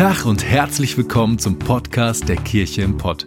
[0.00, 3.26] Tag und herzlich willkommen zum Podcast der Kirche im Pott.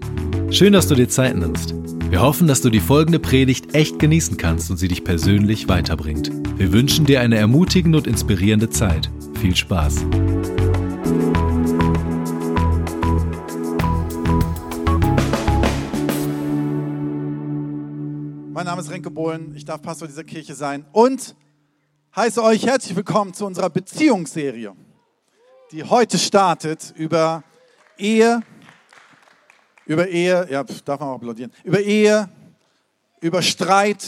[0.50, 1.76] Schön, dass du dir Zeit nimmst.
[2.10, 6.32] Wir hoffen, dass du die folgende Predigt echt genießen kannst und sie dich persönlich weiterbringt.
[6.58, 9.12] Wir wünschen dir eine ermutigende und inspirierende Zeit.
[9.40, 10.04] Viel Spaß.
[18.52, 21.36] Mein Name ist Renke Bohlen, ich darf Pastor dieser Kirche sein und
[22.16, 24.74] heiße euch herzlich willkommen zu unserer Beziehungsserie,
[25.74, 27.44] die heute startet über
[27.98, 28.44] Ehe,
[29.88, 32.30] über Ehe, ja, darf man auch applaudieren, über Ehe,
[33.22, 34.06] über Streit,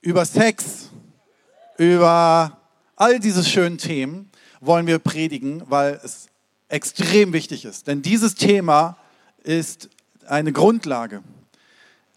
[0.00, 0.90] über Sex,
[1.78, 2.58] über
[2.96, 4.28] all diese schönen Themen
[4.60, 6.26] wollen wir predigen, weil es
[6.68, 7.86] extrem wichtig ist.
[7.86, 8.96] Denn dieses Thema
[9.44, 9.88] ist
[10.26, 11.22] eine Grundlage,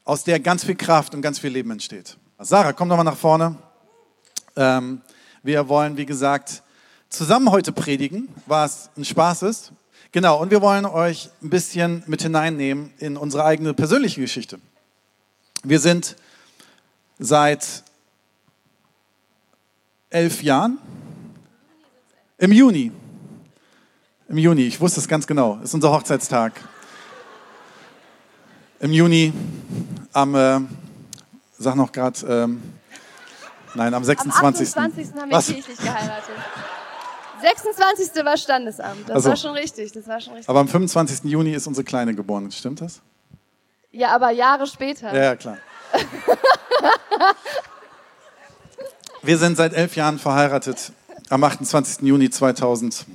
[0.05, 2.18] aus der ganz viel Kraft und ganz viel Leben entsteht.
[2.40, 3.59] Sarah, komm doch mal nach vorne.
[4.55, 5.03] Ähm,
[5.43, 6.63] wir wollen, wie gesagt,
[7.13, 9.71] zusammen heute predigen, was ein Spaß ist.
[10.11, 14.59] Genau, und wir wollen euch ein bisschen mit hineinnehmen in unsere eigene persönliche Geschichte.
[15.63, 16.15] Wir sind
[17.19, 17.84] seit
[20.09, 20.77] elf Jahren
[22.37, 22.91] im Juni.
[24.27, 26.53] Im Juni, ich wusste es ganz genau, ist unser Hochzeitstag.
[28.79, 29.31] Im Juni
[30.11, 30.59] am, äh,
[31.57, 32.61] sag noch gerade, ähm,
[33.75, 34.75] nein, am 26.
[34.75, 35.21] Am 28.
[35.21, 35.45] haben wir Was?
[35.45, 36.35] kirchlich geheiratet.
[37.44, 38.24] 26.
[38.26, 39.10] war Standesamt.
[39.10, 39.30] Das Also.
[39.30, 39.91] war schon richtig.
[39.91, 40.49] Das war schon richtig.
[40.49, 41.30] Aber am 25.
[41.30, 43.02] Juni ist unsere Kleine geboren, stimmt das?
[43.91, 45.13] ja, aber Jahre später.
[45.13, 45.58] Ja, klar.
[49.21, 50.91] Wir sind seit elf Jahren verheiratet.
[51.30, 52.02] Am 28.
[52.05, 53.05] Juni 2008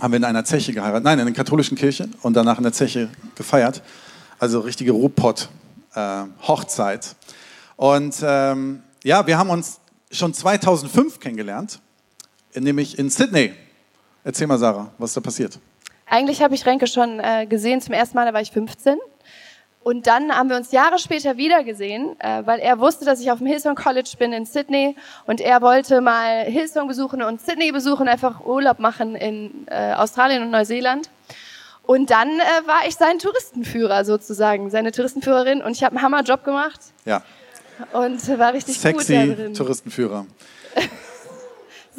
[0.00, 1.04] haben wir in einer Zeche geheiratet.
[1.04, 3.82] Nein, in einer katholischen Kirche und danach in der Zeche gefeiert.
[4.38, 7.16] Also richtige Ruhrpott-Hochzeit.
[7.76, 9.80] und ähm, ja, wir haben uns
[10.10, 11.80] schon 2005 kennengelernt,
[12.54, 13.54] nämlich in Sydney.
[14.24, 15.58] Erzähl mal, Sarah, was da passiert?
[16.06, 18.98] Eigentlich habe ich Renke schon äh, gesehen zum ersten Mal, da war ich 15.
[19.82, 23.30] Und dann haben wir uns Jahre später wieder gesehen, äh, weil er wusste, dass ich
[23.30, 24.94] auf dem Hillsong College bin in Sydney
[25.26, 30.42] und er wollte mal Hillsong besuchen und Sydney besuchen, einfach Urlaub machen in äh, Australien
[30.42, 31.08] und Neuseeland.
[31.84, 36.44] Und dann äh, war ich sein Touristenführer sozusagen, seine Touristenführerin und ich habe einen Hammerjob
[36.44, 37.22] gemacht Ja,
[37.92, 39.52] und war richtig gut da sexy.
[39.54, 40.26] Touristenführer.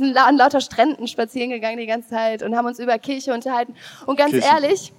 [0.01, 3.75] sind an lauter Stränden spazieren gegangen die ganze Zeit und haben uns über Kirche unterhalten.
[4.05, 4.47] Und ganz Kirche.
[4.47, 4.93] ehrlich,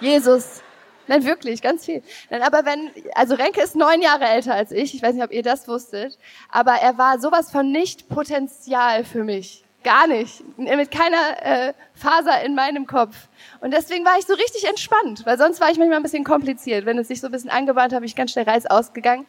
[0.00, 0.62] Jesus,
[1.06, 2.02] nein, wirklich, ganz viel.
[2.30, 5.32] Nein, aber wenn, also Renke ist neun Jahre älter als ich, ich weiß nicht, ob
[5.32, 6.18] ihr das wusstet,
[6.50, 9.64] aber er war sowas von nicht Potenzial für mich.
[9.84, 10.44] Gar nicht.
[10.58, 13.16] Mit keiner äh, Faser in meinem Kopf.
[13.60, 16.86] Und deswegen war ich so richtig entspannt, weil sonst war ich manchmal ein bisschen kompliziert.
[16.86, 19.26] Wenn es sich so ein bisschen angebahnt hat, habe ich ganz schnell reiß ausgegangen.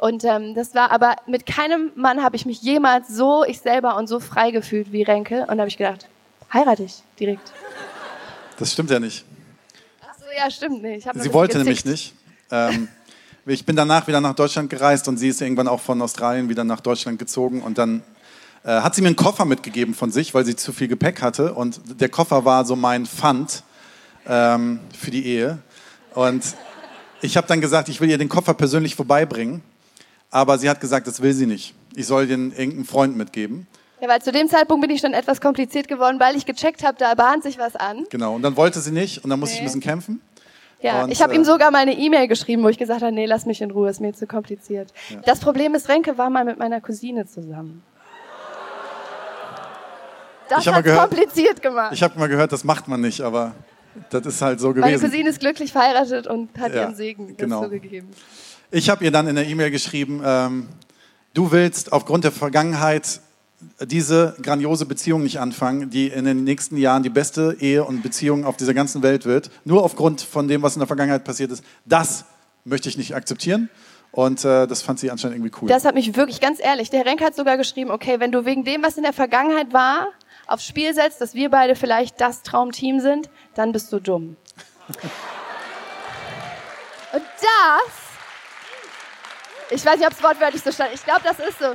[0.00, 3.98] Und ähm, das war aber mit keinem Mann habe ich mich jemals so ich selber
[3.98, 5.42] und so frei gefühlt wie Renke.
[5.42, 6.08] Und da habe ich gedacht,
[6.50, 7.52] heirate ich direkt.
[8.58, 9.26] Das stimmt ja nicht.
[10.02, 11.06] Ach so, ja, stimmt nicht.
[11.14, 12.14] Sie wollte bisschen nämlich gezickt.
[12.50, 12.50] nicht.
[12.50, 12.88] Ähm,
[13.44, 16.64] ich bin danach wieder nach Deutschland gereist und sie ist irgendwann auch von Australien wieder
[16.64, 18.02] nach Deutschland gezogen und dann
[18.64, 21.52] äh, hat sie mir einen Koffer mitgegeben von sich, weil sie zu viel Gepäck hatte
[21.52, 23.64] und der Koffer war so mein Pfand
[24.26, 25.58] ähm, für die Ehe
[26.14, 26.42] und
[27.20, 29.62] ich habe dann gesagt, ich will ihr den Koffer persönlich vorbeibringen,
[30.30, 31.74] aber sie hat gesagt, das will sie nicht.
[31.94, 33.66] Ich soll den irgendeinen Freund mitgeben.
[34.00, 36.96] Ja, weil zu dem Zeitpunkt bin ich schon etwas kompliziert geworden, weil ich gecheckt habe,
[36.98, 38.06] da bahnt sich was an.
[38.10, 39.68] Genau, und dann wollte sie nicht und dann musste ich ein Nee.
[39.68, 40.20] bisschen kämpfen.
[40.80, 43.12] Ja, Und, ich habe äh, ihm sogar mal eine E-Mail geschrieben, wo ich gesagt habe,
[43.12, 44.90] nee, lass mich in Ruhe, ist mir zu kompliziert.
[45.26, 47.82] Das Problem ist, Renke war mal mit meiner Cousine zusammen.
[50.48, 51.92] Das Ich hab mal hat gehört- kompliziert gemacht.
[51.92, 53.52] Ich habe mal gehört, das macht man nicht, aber
[54.08, 54.80] das ist halt so gewesen.
[54.92, 57.60] Meine Cousine ist glücklich verheiratet und hat Ja, ihren Segen genau.
[57.60, 58.08] dazu gegeben.
[58.72, 60.68] Ich habe ihr dann in der E-Mail geschrieben, ähm,
[61.34, 63.20] du willst aufgrund der Vergangenheit
[63.80, 68.44] diese grandiose Beziehung nicht anfangen, die in den nächsten Jahren die beste Ehe und Beziehung
[68.44, 71.64] auf dieser ganzen Welt wird, nur aufgrund von dem, was in der Vergangenheit passiert ist.
[71.84, 72.26] Das
[72.64, 73.68] möchte ich nicht akzeptieren.
[74.12, 75.68] Und äh, das fand sie anscheinend irgendwie cool.
[75.68, 76.90] Das hat mich wirklich ganz ehrlich.
[76.90, 80.08] Der Renke hat sogar geschrieben, okay, wenn du wegen dem, was in der Vergangenheit war,
[80.46, 84.36] aufs Spiel setzt, dass wir beide vielleicht das Traumteam sind, dann bist du dumm.
[87.12, 87.99] Und das,
[89.70, 91.74] ich weiß nicht, ob es wortwörtlich so stand, ich glaube, das ist so.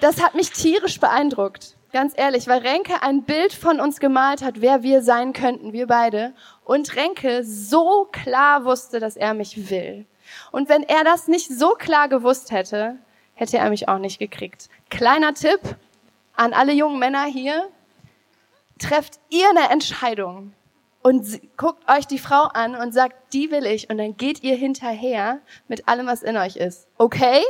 [0.00, 1.76] Das hat mich tierisch beeindruckt.
[1.92, 5.86] Ganz ehrlich, weil Renke ein Bild von uns gemalt hat, wer wir sein könnten, wir
[5.86, 6.34] beide.
[6.64, 10.04] Und Renke so klar wusste, dass er mich will.
[10.50, 12.96] Und wenn er das nicht so klar gewusst hätte,
[13.34, 14.68] hätte er mich auch nicht gekriegt.
[14.90, 15.60] Kleiner Tipp
[16.34, 17.68] an alle jungen Männer hier.
[18.80, 20.52] Trefft ihr eine Entscheidung
[21.04, 23.90] und guckt euch die Frau an und sagt, die will ich.
[23.90, 26.86] Und dann geht ihr hinterher mit allem, was in euch ist.
[26.96, 27.42] Okay?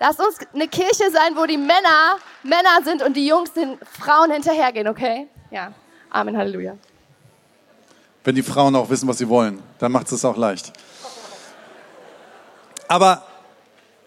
[0.00, 4.32] Lasst uns eine Kirche sein, wo die Männer Männer sind und die Jungs den Frauen
[4.32, 5.28] hinterhergehen, okay?
[5.52, 5.72] Ja,
[6.10, 6.76] Amen, Halleluja.
[8.24, 10.72] Wenn die Frauen auch wissen, was sie wollen, dann macht es auch leicht.
[12.88, 13.24] Aber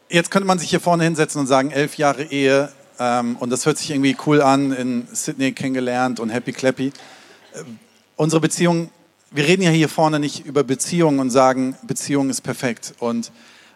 [0.10, 3.66] jetzt könnte man sich hier vorne hinsetzen und sagen, elf Jahre Ehe, ähm, und das
[3.66, 6.92] hört sich irgendwie cool an, in Sydney kennengelernt und happy clappy.
[8.20, 8.90] Unsere Beziehung,
[9.30, 13.32] wir reden ja hier vorne nicht über Beziehungen und sagen, Beziehung ist perfekt und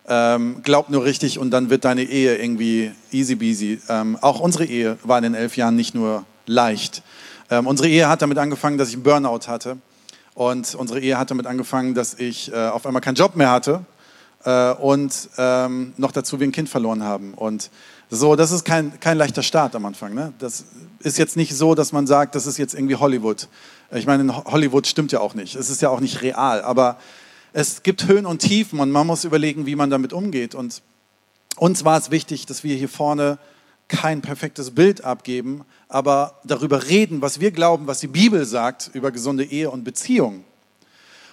[0.08, 3.80] ähm, glaub nur richtig und dann wird deine Ehe irgendwie easy beasy.
[3.88, 7.04] Ähm, auch unsere Ehe war in den elf Jahren nicht nur leicht.
[7.52, 9.78] Ähm, unsere Ehe hat damit angefangen, dass ich einen Burnout hatte.
[10.34, 13.86] Und unsere Ehe hat damit angefangen, dass ich äh, auf einmal keinen Job mehr hatte
[14.44, 17.34] äh, und ähm, noch dazu wir ein Kind verloren haben.
[17.34, 17.70] Und
[18.10, 20.14] so, das ist kein, kein leichter Start am Anfang.
[20.14, 20.34] Ne?
[20.40, 20.66] Das
[21.00, 23.48] ist jetzt nicht so, dass man sagt, das ist jetzt irgendwie Hollywood.
[23.92, 25.56] Ich meine, in Hollywood stimmt ja auch nicht.
[25.56, 26.62] Es ist ja auch nicht real.
[26.62, 26.98] Aber
[27.54, 30.56] es gibt Höhen und Tiefen und man muss überlegen, wie man damit umgeht.
[30.56, 30.82] Und
[31.58, 33.38] uns war es wichtig, dass wir hier vorne
[33.88, 39.12] kein perfektes Bild abgeben, aber darüber reden, was wir glauben, was die Bibel sagt über
[39.12, 40.46] gesunde Ehe und Beziehung.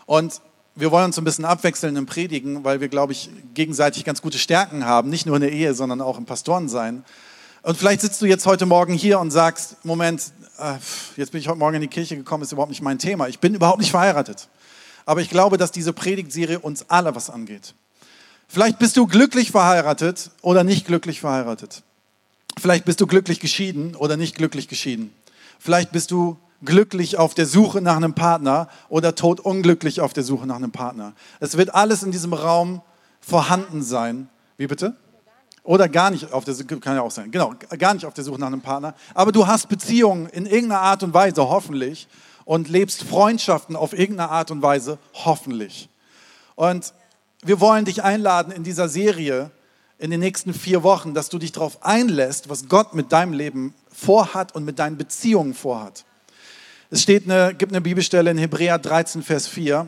[0.07, 0.41] Und
[0.79, 4.39] wir wollen uns ein bisschen abwechseln im Predigen, weil wir, glaube ich, gegenseitig ganz gute
[4.39, 7.05] Stärken haben, nicht nur in der Ehe, sondern auch im Pastorensein.
[7.63, 10.23] Und vielleicht sitzt du jetzt heute Morgen hier und sagst, Moment,
[10.59, 10.75] äh,
[11.17, 13.27] jetzt bin ich heute Morgen in die Kirche gekommen, ist überhaupt nicht mein Thema.
[13.27, 14.49] Ich bin überhaupt nicht verheiratet.
[15.05, 17.75] Aber ich glaube, dass diese Predigtserie uns alle was angeht.
[18.47, 21.83] Vielleicht bist du glücklich verheiratet oder nicht glücklich verheiratet.
[22.59, 25.13] Vielleicht bist du glücklich geschieden oder nicht glücklich geschieden.
[25.59, 30.25] Vielleicht bist du glücklich auf der Suche nach einem Partner oder tot unglücklich auf der
[30.25, 31.15] Suche nach einem Partner.
[31.41, 32.83] Es wird alles in diesem Raum
[33.21, 34.29] vorhanden sein.
[34.57, 34.97] Wie bitte?
[35.63, 38.25] Oder gar nicht auf der Suche, kann ja auch sein, genau, gar nicht auf der
[38.25, 38.95] Suche nach einem Partner.
[39.15, 42.09] Aber du hast Beziehungen in irgendeiner Art und Weise, hoffentlich,
[42.47, 45.91] und lebst Freundschaften auf irgendeine Art und Weise, hoffentlich.
[46.55, 46.95] Und
[47.43, 49.51] wir wollen dich einladen in dieser Serie,
[49.99, 53.75] in den nächsten vier Wochen, dass du dich darauf einlässt, was Gott mit deinem Leben
[53.93, 56.05] vorhat und mit deinen Beziehungen vorhat.
[56.91, 59.87] Es steht eine, gibt eine Bibelstelle in Hebräer 13, Vers 4.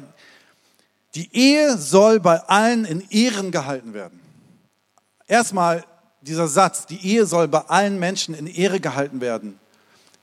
[1.14, 4.20] Die Ehe soll bei allen in Ehren gehalten werden.
[5.26, 5.84] Erstmal
[6.20, 9.58] dieser Satz, die Ehe soll bei allen Menschen in Ehre gehalten werden.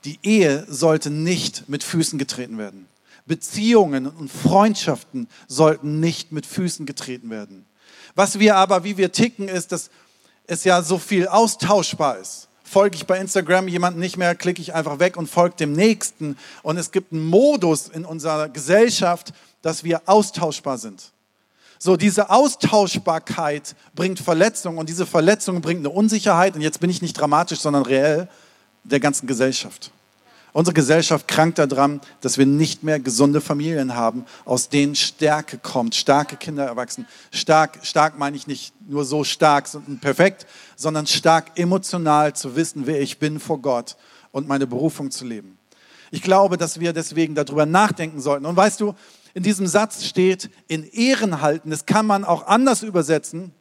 [0.04, 2.86] Die Ehe sollte nicht mit Füßen getreten werden.
[3.26, 7.66] Beziehungen und Freundschaften sollten nicht mit Füßen getreten werden.
[8.14, 9.90] Was wir aber, wie wir ticken, ist, dass
[10.46, 12.47] es ja so viel austauschbar ist.
[12.68, 16.36] Folge ich bei Instagram jemanden nicht mehr, klicke ich einfach weg und folge dem Nächsten.
[16.62, 19.32] Und es gibt einen Modus in unserer Gesellschaft,
[19.62, 21.12] dass wir austauschbar sind.
[21.78, 27.02] So, diese Austauschbarkeit bringt Verletzung und diese Verletzung bringt eine Unsicherheit, und jetzt bin ich
[27.02, 28.28] nicht dramatisch, sondern reell,
[28.84, 29.92] der ganzen Gesellschaft.
[30.52, 35.94] Unsere Gesellschaft krankt daran, dass wir nicht mehr gesunde Familien haben, aus denen Stärke kommt,
[35.94, 37.06] starke Kinder erwachsen.
[37.30, 40.46] Stark, stark meine ich nicht nur so stark und perfekt,
[40.76, 43.96] sondern stark emotional zu wissen, wer ich bin vor Gott
[44.32, 45.58] und meine Berufung zu leben.
[46.10, 48.46] Ich glaube, dass wir deswegen darüber nachdenken sollten.
[48.46, 48.94] Und weißt du,
[49.34, 51.70] in diesem Satz steht in Ehren halten.
[51.70, 53.52] Das kann man auch anders übersetzen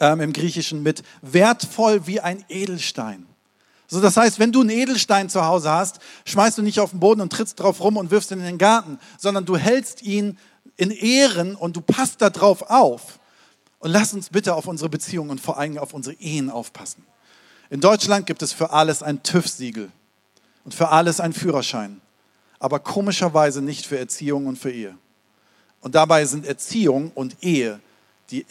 [0.00, 3.26] ähm, im Griechischen mit wertvoll wie ein Edelstein.
[3.88, 7.00] So, das heißt, wenn du einen Edelstein zu Hause hast, schmeißt du nicht auf den
[7.00, 10.38] Boden und trittst drauf rum und wirfst ihn in den Garten, sondern du hältst ihn
[10.76, 13.18] in Ehren und du passt da drauf auf.
[13.78, 17.04] Und lass uns bitte auf unsere Beziehungen und vor allem auf unsere Ehen aufpassen.
[17.70, 19.90] In Deutschland gibt es für alles ein TÜV-Siegel
[20.64, 22.00] und für alles ein Führerschein,
[22.58, 24.96] aber komischerweise nicht für Erziehung und für Ehe.
[25.80, 27.80] Und dabei sind Erziehung und Ehe
[28.30, 28.44] die,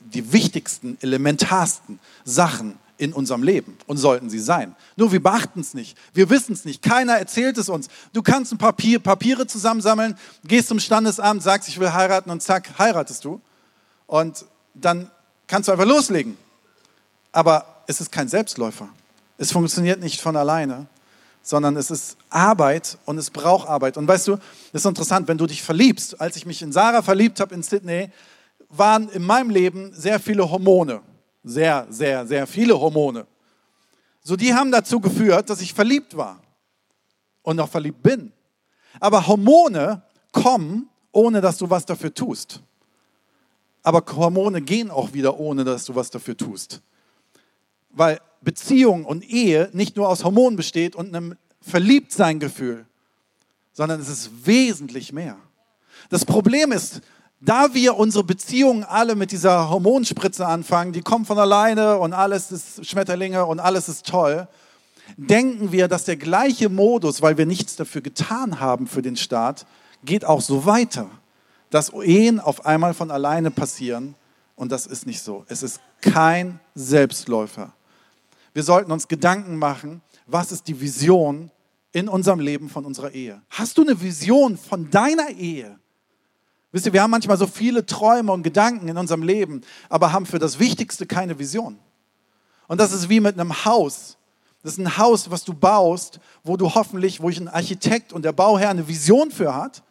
[0.00, 4.76] die wichtigsten, elementarsten Sachen in unserem Leben und sollten sie sein.
[4.96, 5.96] Nur wir beachten es nicht.
[6.12, 6.82] Wir wissen es nicht.
[6.82, 7.88] Keiner erzählt es uns.
[8.12, 12.78] Du kannst ein Papier, Papiere zusammensammeln, gehst zum Standesamt, sagst, ich will heiraten und zack,
[12.78, 13.40] heiratest du.
[14.06, 14.44] Und
[14.74, 15.10] dann
[15.46, 16.36] kannst du einfach loslegen.
[17.32, 18.88] Aber es ist kein Selbstläufer.
[19.38, 20.86] Es funktioniert nicht von alleine,
[21.42, 23.96] sondern es ist Arbeit und es braucht Arbeit.
[23.96, 24.36] Und weißt du,
[24.72, 26.20] das ist interessant, wenn du dich verliebst.
[26.20, 28.10] Als ich mich in Sarah verliebt habe in Sydney,
[28.68, 31.00] waren in meinem Leben sehr viele Hormone
[31.44, 33.26] sehr, sehr, sehr viele Hormone.
[34.22, 36.40] So, die haben dazu geführt, dass ich verliebt war
[37.42, 38.32] und noch verliebt bin.
[39.00, 42.60] Aber Hormone kommen, ohne dass du was dafür tust.
[43.82, 46.80] Aber Hormone gehen auch wieder, ohne dass du was dafür tust.
[47.90, 52.86] Weil Beziehung und Ehe nicht nur aus Hormonen besteht und einem Verliebtsein-Gefühl,
[53.72, 55.36] sondern es ist wesentlich mehr.
[56.10, 57.00] Das Problem ist,
[57.44, 62.52] da wir unsere Beziehungen alle mit dieser Hormonspritze anfangen, die kommt von alleine und alles
[62.52, 64.46] ist Schmetterlinge und alles ist toll,
[65.16, 69.66] denken wir, dass der gleiche Modus, weil wir nichts dafür getan haben für den Staat,
[70.04, 71.10] geht auch so weiter.
[71.70, 74.14] Dass Ehen auf einmal von alleine passieren
[74.54, 75.44] und das ist nicht so.
[75.48, 77.72] Es ist kein Selbstläufer.
[78.54, 81.50] Wir sollten uns Gedanken machen, was ist die Vision
[81.90, 83.42] in unserem Leben von unserer Ehe?
[83.50, 85.78] Hast du eine Vision von deiner Ehe?
[86.72, 89.60] Wisst ihr, wir haben manchmal so viele Träume und Gedanken in unserem Leben,
[89.90, 91.78] aber haben für das Wichtigste keine Vision.
[92.66, 94.16] Und das ist wie mit einem Haus.
[94.62, 98.24] Das ist ein Haus, was du baust, wo du hoffentlich, wo ich ein Architekt und
[98.24, 99.82] der Bauherr eine Vision für hat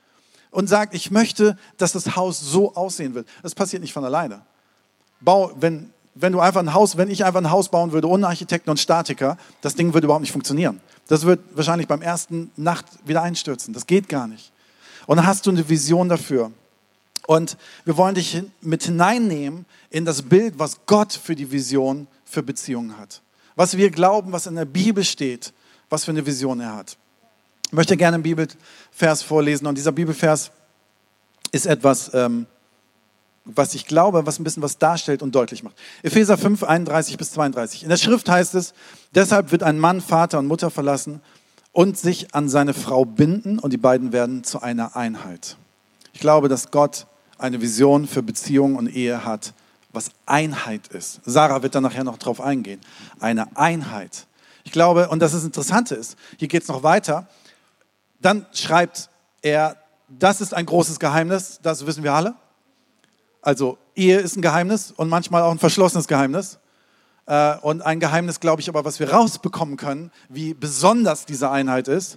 [0.49, 3.27] und sagt, ich möchte, dass das Haus so aussehen wird.
[3.43, 4.41] Das passiert nicht von alleine.
[5.19, 8.27] Bau, wenn, wenn du einfach ein Haus, wenn ich einfach ein Haus bauen würde ohne
[8.27, 10.81] Architekten und Statiker, das Ding würde überhaupt nicht funktionieren.
[11.07, 13.73] Das wird wahrscheinlich beim ersten Nacht wieder einstürzen.
[13.73, 14.51] Das geht gar nicht.
[15.05, 16.51] Und dann hast du eine Vision dafür.
[17.27, 22.43] Und wir wollen dich mit hineinnehmen in das Bild, was Gott für die Vision für
[22.43, 23.21] Beziehungen hat.
[23.55, 25.53] Was wir glauben, was in der Bibel steht,
[25.89, 26.97] was für eine Vision er hat.
[27.67, 30.51] Ich möchte gerne einen Bibelvers vorlesen und dieser Bibelvers
[31.51, 32.47] ist etwas, ähm,
[33.45, 35.75] was ich glaube, was ein bisschen was darstellt und deutlich macht.
[36.03, 37.83] Epheser 5, 31 bis 32.
[37.83, 38.73] In der Schrift heißt es,
[39.15, 41.21] deshalb wird ein Mann Vater und Mutter verlassen
[41.71, 45.57] und sich an seine Frau binden und die beiden werden zu einer Einheit.
[46.13, 47.07] Ich glaube, dass Gott
[47.41, 49.53] eine Vision für Beziehung und Ehe hat,
[49.91, 51.21] was Einheit ist.
[51.25, 52.79] Sarah wird da nachher noch drauf eingehen.
[53.19, 54.27] Eine Einheit.
[54.63, 57.27] Ich glaube, und das ist Interessante ist, hier geht es noch weiter.
[58.19, 59.09] Dann schreibt
[59.41, 62.35] er, das ist ein großes Geheimnis, das wissen wir alle.
[63.41, 66.59] Also Ehe ist ein Geheimnis und manchmal auch ein verschlossenes Geheimnis.
[67.25, 71.87] Äh, und ein Geheimnis, glaube ich, aber, was wir rausbekommen können, wie besonders diese Einheit
[71.87, 72.15] ist.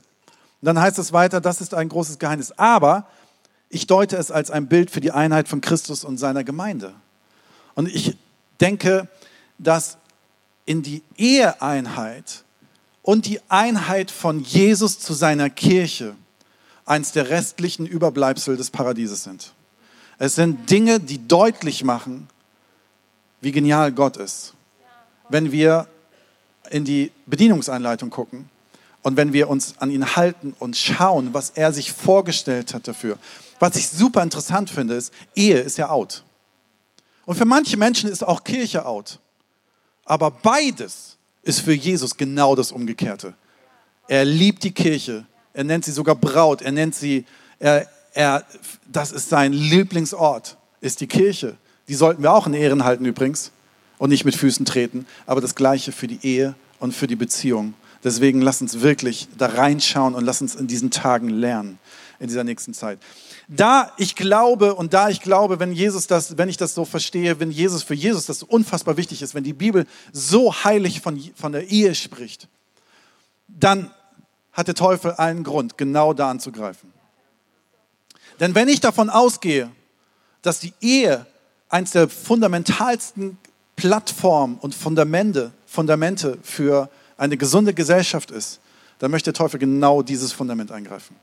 [0.61, 2.53] Und dann heißt es weiter, das ist ein großes Geheimnis.
[2.59, 3.07] Aber
[3.75, 6.95] ich deute es als ein Bild für die Einheit von Christus und seiner Gemeinde.
[7.75, 8.17] Und ich
[8.61, 9.09] denke,
[9.59, 9.99] dass
[10.65, 12.45] in die Eheeinheit
[13.03, 16.15] und die Einheit von Jesus zu seiner Kirche
[16.87, 19.53] eins der restlichen Überbleibsel des Paradieses sind.
[20.19, 22.29] Es sind Dinge, die deutlich machen,
[23.41, 24.55] wie genial Gott ist.
[25.29, 25.89] Wenn wir
[26.71, 28.49] in die Bedienungsanleitung gucken
[29.05, 33.19] und wenn wir uns an ihn halten und schauen, was er sich vorgestellt hat dafür,
[33.61, 36.25] was ich super interessant finde, ist, Ehe ist ja out.
[37.27, 39.21] Und für manche Menschen ist auch Kirche out.
[40.07, 43.35] Aber beides ist für Jesus genau das Umgekehrte.
[44.09, 45.27] Er liebt die Kirche.
[45.53, 46.63] Er nennt sie sogar Braut.
[46.63, 47.27] Er nennt sie,
[47.59, 48.43] er, er,
[48.91, 51.59] das ist sein Lieblingsort, ist die Kirche.
[51.89, 53.53] Die sollten wir auch in Ehren halten übrigens
[53.99, 55.07] und nicht mit Füßen treten.
[55.27, 57.75] Aber das Gleiche für die Ehe und für die Beziehung.
[58.05, 61.79] Deswegen lass uns wirklich da reinschauen und lass uns in diesen Tagen lernen,
[62.21, 62.99] in dieser nächsten Zeit
[63.49, 67.41] da ich glaube und da ich glaube, wenn Jesus das, wenn ich das so verstehe,
[67.41, 71.53] wenn Jesus für Jesus das unfassbar wichtig ist, wenn die Bibel so heilig von, von
[71.53, 72.49] der Ehe spricht,
[73.49, 73.91] dann
[74.53, 76.93] hat der Teufel einen Grund, genau da anzugreifen.
[78.41, 79.71] Denn wenn ich davon ausgehe,
[80.43, 81.27] dass die Ehe
[81.69, 83.39] eines der fundamentalsten
[83.77, 88.61] Plattformen und Fundamente, Fundamente für eine gesunde Gesellschaft ist,
[88.99, 91.17] dann möchte der Teufel genau dieses Fundament eingreifen.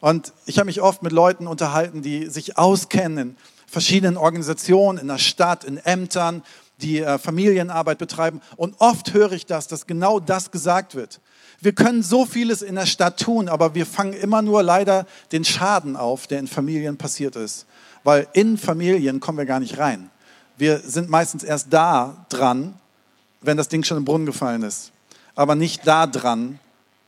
[0.00, 5.08] Und ich habe mich oft mit Leuten unterhalten, die sich auskennen in verschiedenen Organisationen, in
[5.08, 6.42] der Stadt, in Ämtern,
[6.78, 8.40] die äh, Familienarbeit betreiben.
[8.56, 11.20] Und oft höre ich das, dass genau das gesagt wird.
[11.60, 15.44] Wir können so vieles in der Stadt tun, aber wir fangen immer nur leider den
[15.44, 17.66] Schaden auf, der in Familien passiert ist.
[18.02, 20.10] Weil in Familien kommen wir gar nicht rein.
[20.58, 22.74] Wir sind meistens erst da dran,
[23.40, 24.90] wenn das Ding schon im Brunnen gefallen ist.
[25.34, 26.58] Aber nicht da dran,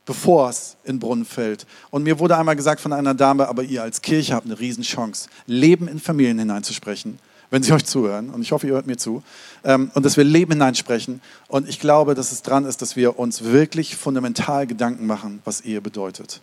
[0.05, 1.65] bevor es in Brunnen fällt.
[1.89, 5.29] Und mir wurde einmal gesagt von einer Dame, aber ihr als Kirche habt eine Riesenchance,
[5.47, 8.29] Leben in Familien hineinzusprechen, wenn sie euch zuhören.
[8.29, 9.23] Und ich hoffe, ihr hört mir zu.
[9.63, 11.21] Ähm, und dass wir Leben hineinsprechen.
[11.47, 15.61] Und ich glaube, dass es dran ist, dass wir uns wirklich fundamental Gedanken machen, was
[15.61, 16.41] Ehe bedeutet.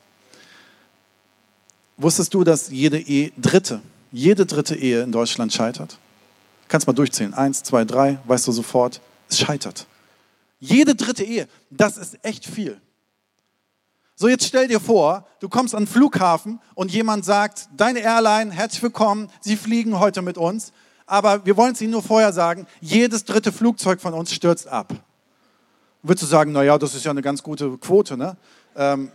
[1.97, 5.99] Wusstest du, dass jede Ehe, dritte, jede dritte Ehe in Deutschland scheitert?
[6.69, 7.35] Kannst mal durchzählen.
[7.35, 9.87] Eins, zwei, drei, weißt du sofort, es scheitert.
[10.65, 12.81] Jede dritte Ehe, das ist echt viel.
[14.15, 18.53] So, jetzt stell dir vor, du kommst an den Flughafen und jemand sagt, deine Airline,
[18.53, 20.73] herzlich willkommen, Sie fliegen heute mit uns,
[21.05, 24.95] aber wir wollen es Ihnen nur vorher sagen, jedes dritte Flugzeug von uns stürzt ab.
[26.05, 28.37] Würdest du sagen, naja, das ist ja eine ganz gute Quote, ne?
[28.77, 29.11] Ähm,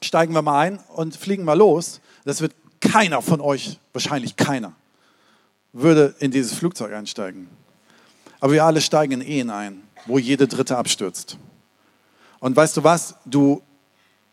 [0.00, 2.00] steigen wir mal ein und fliegen mal los.
[2.24, 4.74] Das wird keiner von euch, wahrscheinlich keiner,
[5.72, 7.48] würde in dieses Flugzeug einsteigen.
[8.38, 11.38] Aber wir alle steigen in Ehen ein, wo jede dritte abstürzt.
[12.40, 13.14] Und weißt du was?
[13.24, 13.62] Du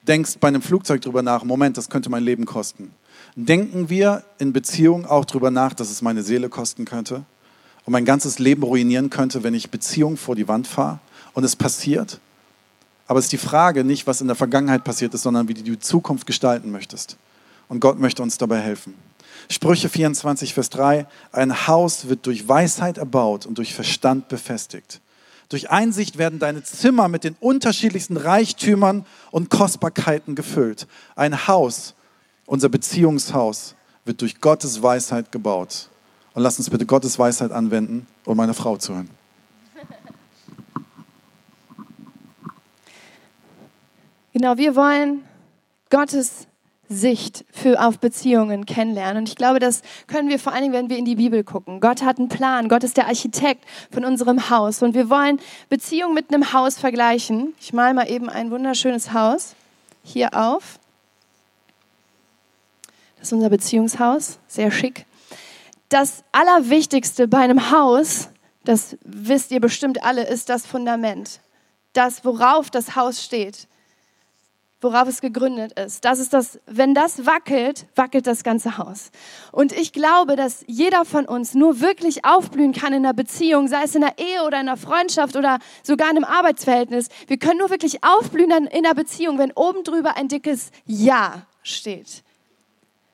[0.07, 2.91] denkst bei einem Flugzeug drüber nach, Moment, das könnte mein Leben kosten.
[3.35, 7.25] Denken wir in Beziehung auch drüber nach, dass es meine Seele kosten könnte
[7.85, 10.99] und mein ganzes Leben ruinieren könnte, wenn ich Beziehung vor die Wand fahre
[11.33, 12.19] und es passiert?
[13.07, 15.61] Aber es ist die Frage nicht, was in der Vergangenheit passiert ist, sondern wie du
[15.61, 17.17] die Zukunft gestalten möchtest.
[17.67, 18.93] Und Gott möchte uns dabei helfen.
[19.49, 25.01] Sprüche 24, Vers 3, ein Haus wird durch Weisheit erbaut und durch Verstand befestigt.
[25.49, 30.87] Durch Einsicht werden deine Zimmer mit den unterschiedlichsten Reichtümern und Kostbarkeiten gefüllt.
[31.15, 31.93] Ein Haus,
[32.45, 33.75] unser Beziehungshaus,
[34.05, 35.89] wird durch Gottes Weisheit gebaut.
[36.33, 39.09] Und lass uns bitte Gottes Weisheit anwenden, um meiner Frau zu hören.
[44.33, 45.23] Genau, wir wollen
[45.89, 46.47] Gottes
[46.87, 49.17] Sicht für auf Beziehungen kennenlernen.
[49.17, 51.79] Und ich glaube, das können wir vor allen Dingen, wenn wir in die Bibel gucken.
[51.79, 52.69] Gott hat einen Plan.
[52.69, 54.83] Gott ist der Architekt von unserem Haus.
[54.83, 55.39] Und wir wollen
[55.69, 57.53] Beziehung mit einem Haus vergleichen.
[57.59, 59.55] Ich male mal eben ein wunderschönes Haus
[60.03, 60.79] hier auf.
[63.17, 64.37] Das ist unser Beziehungshaus.
[64.47, 65.05] Sehr schick.
[65.89, 68.29] Das Allerwichtigste bei einem Haus,
[68.63, 71.39] das wisst ihr bestimmt alle, ist das Fundament.
[71.93, 73.67] Das, worauf das Haus steht
[74.85, 76.05] worauf es gegründet ist.
[76.05, 79.11] Das ist das, wenn das wackelt, wackelt das ganze Haus.
[79.51, 83.83] Und ich glaube, dass jeder von uns nur wirklich aufblühen kann in einer Beziehung, sei
[83.83, 87.09] es in einer Ehe oder in einer Freundschaft oder sogar in einem Arbeitsverhältnis.
[87.27, 92.23] Wir können nur wirklich aufblühen in einer Beziehung, wenn oben drüber ein dickes Ja steht.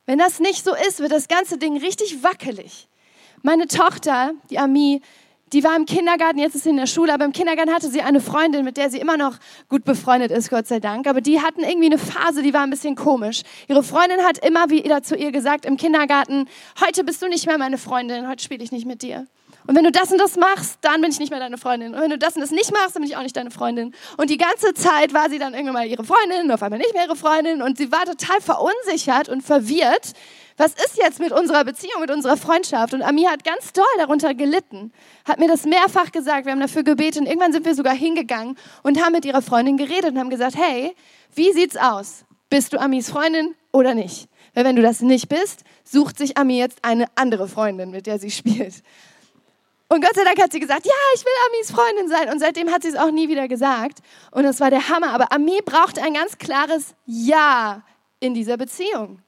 [0.05, 2.89] Wenn das nicht so ist, wird das ganze Ding richtig wackelig.
[3.43, 5.01] Meine Tochter, die Ami,
[5.53, 8.01] die war im Kindergarten, jetzt ist sie in der Schule, aber im Kindergarten hatte sie
[8.01, 9.37] eine Freundin, mit der sie immer noch
[9.69, 11.07] gut befreundet ist, Gott sei Dank.
[11.07, 13.41] Aber die hatten irgendwie eine Phase, die war ein bisschen komisch.
[13.67, 16.47] Ihre Freundin hat immer wieder zu ihr gesagt im Kindergarten,
[16.85, 19.27] heute bist du nicht mehr meine Freundin, heute spiele ich nicht mit dir.
[19.67, 21.93] Und wenn du das und das machst, dann bin ich nicht mehr deine Freundin.
[21.93, 23.93] Und wenn du das und das nicht machst, dann bin ich auch nicht deine Freundin.
[24.17, 27.05] Und die ganze Zeit war sie dann irgendwann mal ihre Freundin, auf einmal nicht mehr
[27.05, 27.61] ihre Freundin.
[27.61, 30.13] Und sie war total verunsichert und verwirrt,
[30.61, 32.93] was ist jetzt mit unserer Beziehung, mit unserer Freundschaft?
[32.93, 34.93] Und Amir hat ganz doll darunter gelitten,
[35.25, 36.45] hat mir das mehrfach gesagt.
[36.45, 39.75] Wir haben dafür gebetet und irgendwann sind wir sogar hingegangen und haben mit ihrer Freundin
[39.75, 40.95] geredet und haben gesagt, hey,
[41.33, 42.25] wie sieht's aus?
[42.49, 44.29] Bist du Amis Freundin oder nicht?
[44.53, 48.19] Weil wenn du das nicht bist, sucht sich Ami jetzt eine andere Freundin, mit der
[48.19, 48.83] sie spielt.
[49.87, 52.29] Und Gott sei Dank hat sie gesagt, ja, ich will Amis Freundin sein.
[52.29, 53.99] Und seitdem hat sie es auch nie wieder gesagt.
[54.29, 55.11] Und das war der Hammer.
[55.11, 57.81] Aber Ami braucht ein ganz klares Ja
[58.19, 59.21] in dieser Beziehung.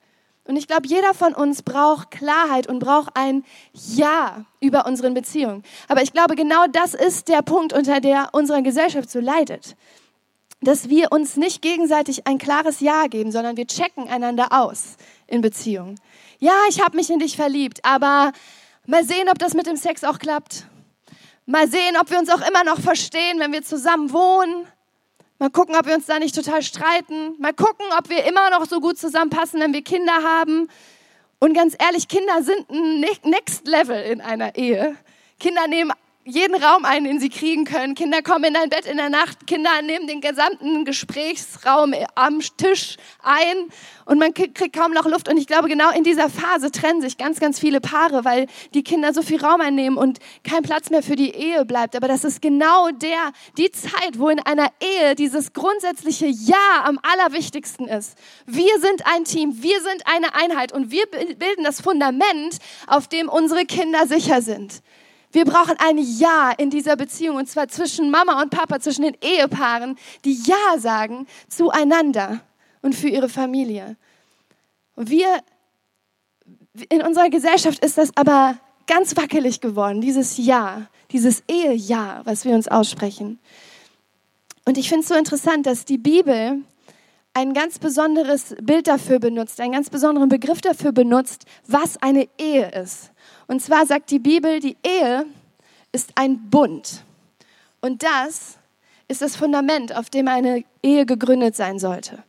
[0.45, 5.63] Und ich glaube, jeder von uns braucht Klarheit und braucht ein Ja über unseren Beziehungen.
[5.87, 9.75] Aber ich glaube, genau das ist der Punkt, unter der unsere Gesellschaft so leidet.
[10.61, 15.41] Dass wir uns nicht gegenseitig ein klares Ja geben, sondern wir checken einander aus in
[15.41, 15.99] Beziehungen.
[16.39, 18.33] Ja, ich habe mich in dich verliebt, aber
[18.85, 20.65] mal sehen, ob das mit dem Sex auch klappt.
[21.45, 24.65] Mal sehen, ob wir uns auch immer noch verstehen, wenn wir zusammen wohnen.
[25.39, 27.35] Mal gucken, ob wir uns da nicht total streiten.
[27.39, 30.69] Mal gucken, ob wir immer noch so gut zusammenpassen, wenn wir Kinder haben.
[31.39, 34.95] Und ganz ehrlich, Kinder sind ein ne-, Next Level in einer Ehe.
[35.39, 35.91] Kinder nehmen
[36.25, 37.95] jeden Raum ein, den sie kriegen können.
[37.95, 42.97] Kinder kommen in dein Bett in der Nacht, Kinder nehmen den gesamten Gesprächsraum am Tisch
[43.21, 43.69] ein
[44.05, 45.27] und man kriegt kaum noch Luft.
[45.27, 48.83] Und ich glaube, genau in dieser Phase trennen sich ganz, ganz viele Paare, weil die
[48.83, 51.95] Kinder so viel Raum einnehmen und kein Platz mehr für die Ehe bleibt.
[51.95, 56.99] Aber das ist genau der, die Zeit, wo in einer Ehe dieses grundsätzliche Ja am
[57.01, 58.17] allerwichtigsten ist.
[58.45, 63.27] Wir sind ein Team, wir sind eine Einheit und wir bilden das Fundament, auf dem
[63.27, 64.81] unsere Kinder sicher sind.
[65.33, 69.17] Wir brauchen ein Ja in dieser Beziehung und zwar zwischen Mama und Papa, zwischen den
[69.19, 72.41] Ehepaaren, die Ja sagen zueinander
[72.83, 73.97] und für ihre Familie.
[74.95, 75.41] Wir,
[76.89, 82.53] in unserer Gesellschaft ist das aber ganz wackelig geworden, dieses Ja, dieses Ehe-Ja, was wir
[82.53, 83.39] uns aussprechen.
[84.65, 86.61] Und ich finde es so interessant, dass die Bibel
[87.33, 92.69] ein ganz besonderes Bild dafür benutzt, einen ganz besonderen Begriff dafür benutzt, was eine Ehe
[92.71, 93.12] ist.
[93.47, 95.25] Und zwar sagt die Bibel, die Ehe
[95.91, 97.03] ist ein Bund.
[97.81, 98.57] Und das
[99.07, 102.23] ist das Fundament, auf dem eine Ehe gegründet sein sollte.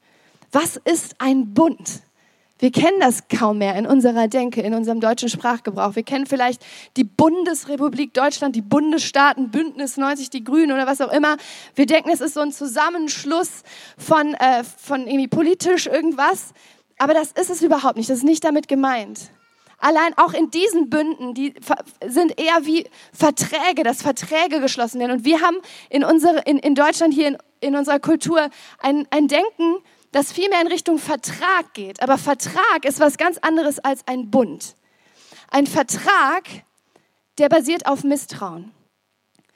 [0.53, 2.03] Was ist ein Bund?
[2.59, 5.97] Wir kennen das kaum mehr in unserer Denke, in unserem deutschen Sprachgebrauch.
[5.97, 6.65] Wir kennen vielleicht
[6.97, 11.37] die Bundesrepublik Deutschland, die Bundesstaaten, Bündnis 90, die Grünen oder was auch immer.
[11.75, 13.65] Wir denken, es ist so ein Zusammenschluss
[13.99, 16.53] von, äh, von irgendwie politisch irgendwas.
[16.97, 18.09] Aber das ist es überhaupt nicht.
[18.09, 19.31] Das ist nicht damit gemeint.
[19.79, 21.55] Allein auch in diesen Bünden, die
[22.07, 25.13] sind eher wie Verträge, dass Verträge geschlossen werden.
[25.13, 25.57] Und wir haben
[25.91, 29.77] in, unsere, in, in Deutschland hier in, in unserer Kultur ein, ein Denken,
[30.13, 32.03] das viel mehr in Richtung Vertrag geht.
[32.03, 34.77] Aber Vertrag ist was ganz anderes als ein Bund.
[35.51, 36.45] Ein Vertrag,
[37.39, 38.73] der basiert auf Misstrauen.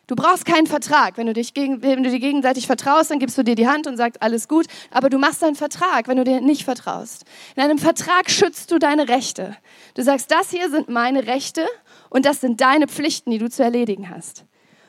[0.08, 1.18] Du brauchst keinen Vertrag.
[1.18, 3.86] Wenn du, dich gegen, wenn du dir gegenseitig vertraust, dann gibst du dir die Hand
[3.86, 4.66] und sagst, alles gut.
[4.90, 7.26] Aber du machst einen Vertrag, wenn du dir nicht vertraust.
[7.54, 9.54] In einem Vertrag schützt du deine Rechte.
[9.94, 11.66] Du sagst, das hier sind meine Rechte
[12.08, 14.46] und das sind deine Pflichten, die du zu erledigen hast.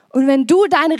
[0.07, 0.95] Und wenn du deine,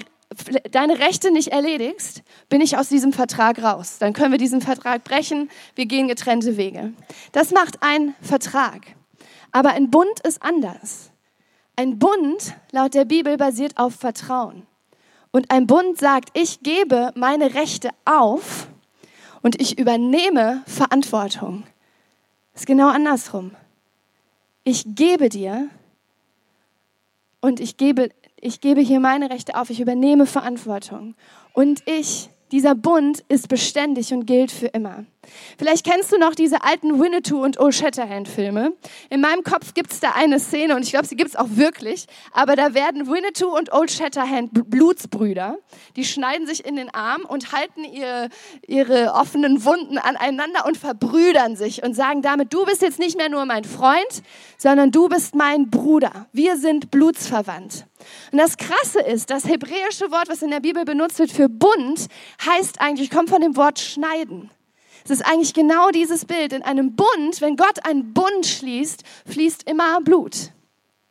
[0.69, 3.99] deine Rechte nicht erledigst, bin ich aus diesem Vertrag raus.
[3.99, 5.49] Dann können wir diesen Vertrag brechen.
[5.75, 6.91] Wir gehen getrennte Wege.
[7.31, 8.81] Das macht ein Vertrag.
[9.53, 11.09] Aber ein Bund ist anders.
[11.79, 14.67] Ein Bund laut der Bibel basiert auf Vertrauen.
[15.31, 18.67] Und ein Bund sagt, ich gebe meine Rechte auf
[19.43, 21.63] und ich übernehme Verantwortung.
[22.53, 23.51] Ist genau andersrum.
[24.65, 25.69] Ich gebe dir
[27.39, 31.15] und ich gebe, ich gebe hier meine Rechte auf, ich übernehme Verantwortung.
[31.53, 35.05] Und ich dieser Bund ist beständig und gilt für immer.
[35.57, 38.73] Vielleicht kennst du noch diese alten Winnetou und Old Shatterhand Filme.
[39.09, 41.49] In meinem Kopf gibt es da eine Szene und ich glaube, sie gibt es auch
[41.49, 42.07] wirklich.
[42.31, 45.57] Aber da werden Winnetou und Old Shatterhand Blutsbrüder.
[45.95, 48.29] Die schneiden sich in den Arm und halten ihr,
[48.67, 53.29] ihre offenen Wunden aneinander und verbrüdern sich und sagen damit, du bist jetzt nicht mehr
[53.29, 54.23] nur mein Freund,
[54.57, 56.27] sondern du bist mein Bruder.
[56.31, 57.88] Wir sind blutsverwandt.
[58.31, 62.07] Und das Krasse ist, das hebräische Wort, was in der Bibel benutzt wird für Bund,
[62.45, 64.49] heißt eigentlich, kommt von dem Wort schneiden.
[65.03, 66.53] Es ist eigentlich genau dieses Bild.
[66.53, 70.51] In einem Bund, wenn Gott einen Bund schließt, fließt immer Blut.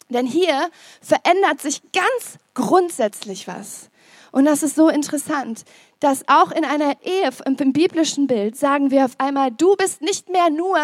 [0.09, 0.71] Denn hier
[1.03, 3.91] verändert sich ganz grundsätzlich was.
[4.31, 5.65] Und das ist so interessant,
[6.01, 10.29] dass auch in einer Ehe, im biblischen Bild, sagen wir auf einmal, du bist nicht
[10.29, 10.79] mehr nur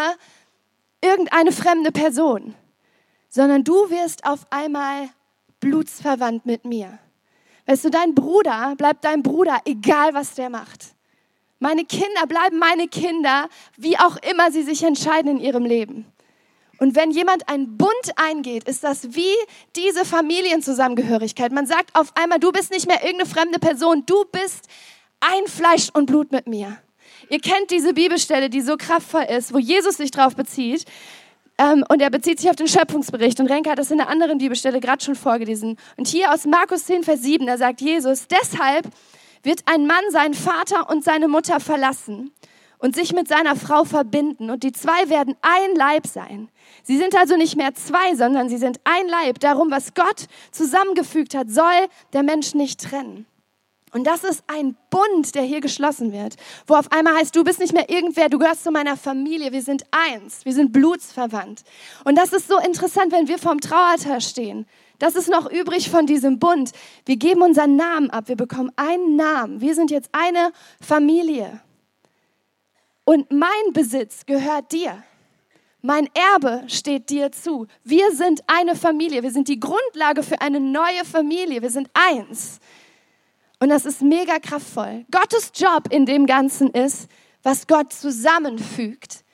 [1.00, 2.54] irgendeine fremde Person,
[3.28, 5.08] sondern du wirst auf einmal
[5.64, 6.98] blutsverwandt mit mir.
[7.66, 10.94] Weißt du, dein Bruder bleibt dein Bruder, egal was der macht.
[11.58, 16.04] Meine Kinder bleiben meine Kinder, wie auch immer sie sich entscheiden in ihrem Leben.
[16.78, 19.34] Und wenn jemand einen Bund eingeht, ist das wie
[19.76, 21.52] diese Familienzusammengehörigkeit.
[21.52, 24.68] Man sagt auf einmal, du bist nicht mehr irgendeine fremde Person, du bist
[25.20, 26.76] ein Fleisch und Blut mit mir.
[27.30, 30.84] Ihr kennt diese Bibelstelle, die so kraftvoll ist, wo Jesus sich drauf bezieht.
[31.58, 33.38] Ähm, und er bezieht sich auf den Schöpfungsbericht.
[33.40, 35.76] Und Renke hat das in einer anderen Bibelstelle gerade schon vorgelesen.
[35.96, 38.86] Und hier aus Markus 10, Vers 7, da sagt Jesus, deshalb
[39.42, 42.32] wird ein Mann seinen Vater und seine Mutter verlassen
[42.78, 44.50] und sich mit seiner Frau verbinden.
[44.50, 46.48] Und die zwei werden ein Leib sein.
[46.82, 49.38] Sie sind also nicht mehr zwei, sondern sie sind ein Leib.
[49.40, 53.26] Darum, was Gott zusammengefügt hat, soll der Mensch nicht trennen.
[53.94, 56.34] Und das ist ein Bund, der hier geschlossen wird,
[56.66, 59.62] wo auf einmal heißt, du bist nicht mehr irgendwer, du gehörst zu meiner Familie, wir
[59.62, 61.62] sind eins, wir sind blutsverwandt.
[62.04, 64.66] Und das ist so interessant, wenn wir vorm Traualtar stehen.
[64.98, 66.72] Das ist noch übrig von diesem Bund.
[67.06, 69.60] Wir geben unseren Namen ab, wir bekommen einen Namen.
[69.60, 71.60] Wir sind jetzt eine Familie.
[73.04, 75.04] Und mein Besitz gehört dir.
[75.82, 77.68] Mein Erbe steht dir zu.
[77.84, 79.22] Wir sind eine Familie.
[79.22, 81.62] Wir sind die Grundlage für eine neue Familie.
[81.62, 82.58] Wir sind eins.
[83.64, 85.06] Und das ist mega kraftvoll.
[85.10, 87.08] Gottes Job in dem Ganzen ist,
[87.42, 89.24] was Gott zusammenfügt.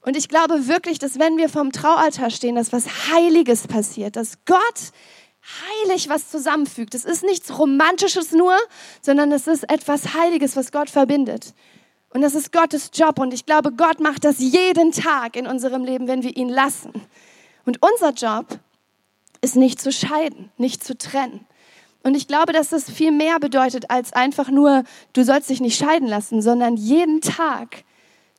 [0.00, 4.44] Und ich glaube wirklich, dass wenn wir vom Traualtar stehen, dass was Heiliges passiert, dass
[4.46, 4.90] Gott
[5.84, 6.92] heilig was zusammenfügt.
[6.96, 8.56] Es ist nichts Romantisches nur,
[9.00, 11.54] sondern es ist etwas Heiliges, was Gott verbindet.
[12.10, 13.20] Und das ist Gottes Job.
[13.20, 16.90] Und ich glaube, Gott macht das jeden Tag in unserem Leben, wenn wir ihn lassen.
[17.64, 18.58] Und unser Job
[19.40, 21.46] ist nicht zu scheiden, nicht zu trennen.
[22.08, 25.78] Und ich glaube, dass das viel mehr bedeutet als einfach nur, du sollst dich nicht
[25.78, 27.84] scheiden lassen, sondern jeden Tag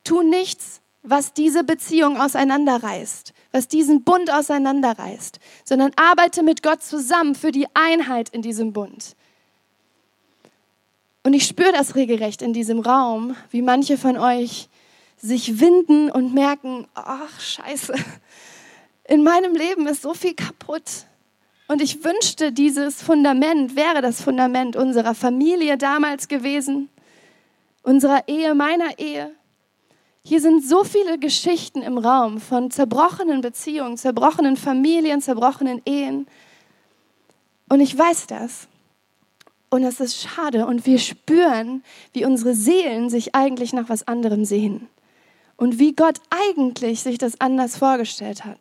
[0.02, 7.36] tu nichts, was diese Beziehung auseinanderreißt, was diesen Bund auseinanderreißt, sondern arbeite mit Gott zusammen
[7.36, 9.14] für die Einheit in diesem Bund.
[11.22, 14.68] Und ich spüre das regelrecht in diesem Raum, wie manche von euch
[15.16, 17.94] sich winden und merken, ach scheiße,
[19.04, 21.06] in meinem Leben ist so viel kaputt.
[21.70, 26.88] Und ich wünschte, dieses Fundament wäre das Fundament unserer Familie damals gewesen,
[27.84, 29.30] unserer Ehe, meiner Ehe.
[30.24, 36.26] Hier sind so viele Geschichten im Raum von zerbrochenen Beziehungen, zerbrochenen Familien, zerbrochenen Ehen.
[37.68, 38.66] Und ich weiß das.
[39.68, 40.66] Und es ist schade.
[40.66, 44.88] Und wir spüren, wie unsere Seelen sich eigentlich nach was anderem sehen.
[45.56, 48.58] Und wie Gott eigentlich sich das anders vorgestellt hat.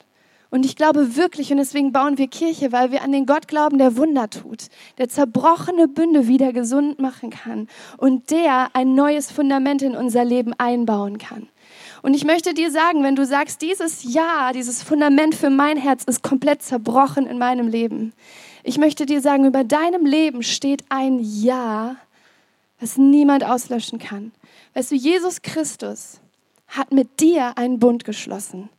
[0.51, 3.77] Und ich glaube wirklich, und deswegen bauen wir Kirche, weil wir an den Gott glauben,
[3.77, 4.65] der Wunder tut,
[4.97, 10.53] der zerbrochene Bünde wieder gesund machen kann und der ein neues Fundament in unser Leben
[10.57, 11.47] einbauen kann.
[12.01, 16.03] Und ich möchte dir sagen, wenn du sagst, dieses Ja, dieses Fundament für mein Herz
[16.05, 18.13] ist komplett zerbrochen in meinem Leben.
[18.63, 21.97] Ich möchte dir sagen, über deinem Leben steht ein Ja,
[22.79, 24.31] was niemand auslöschen kann.
[24.73, 26.21] Weißt du, Jesus Christus
[26.67, 28.69] hat mit dir einen Bund geschlossen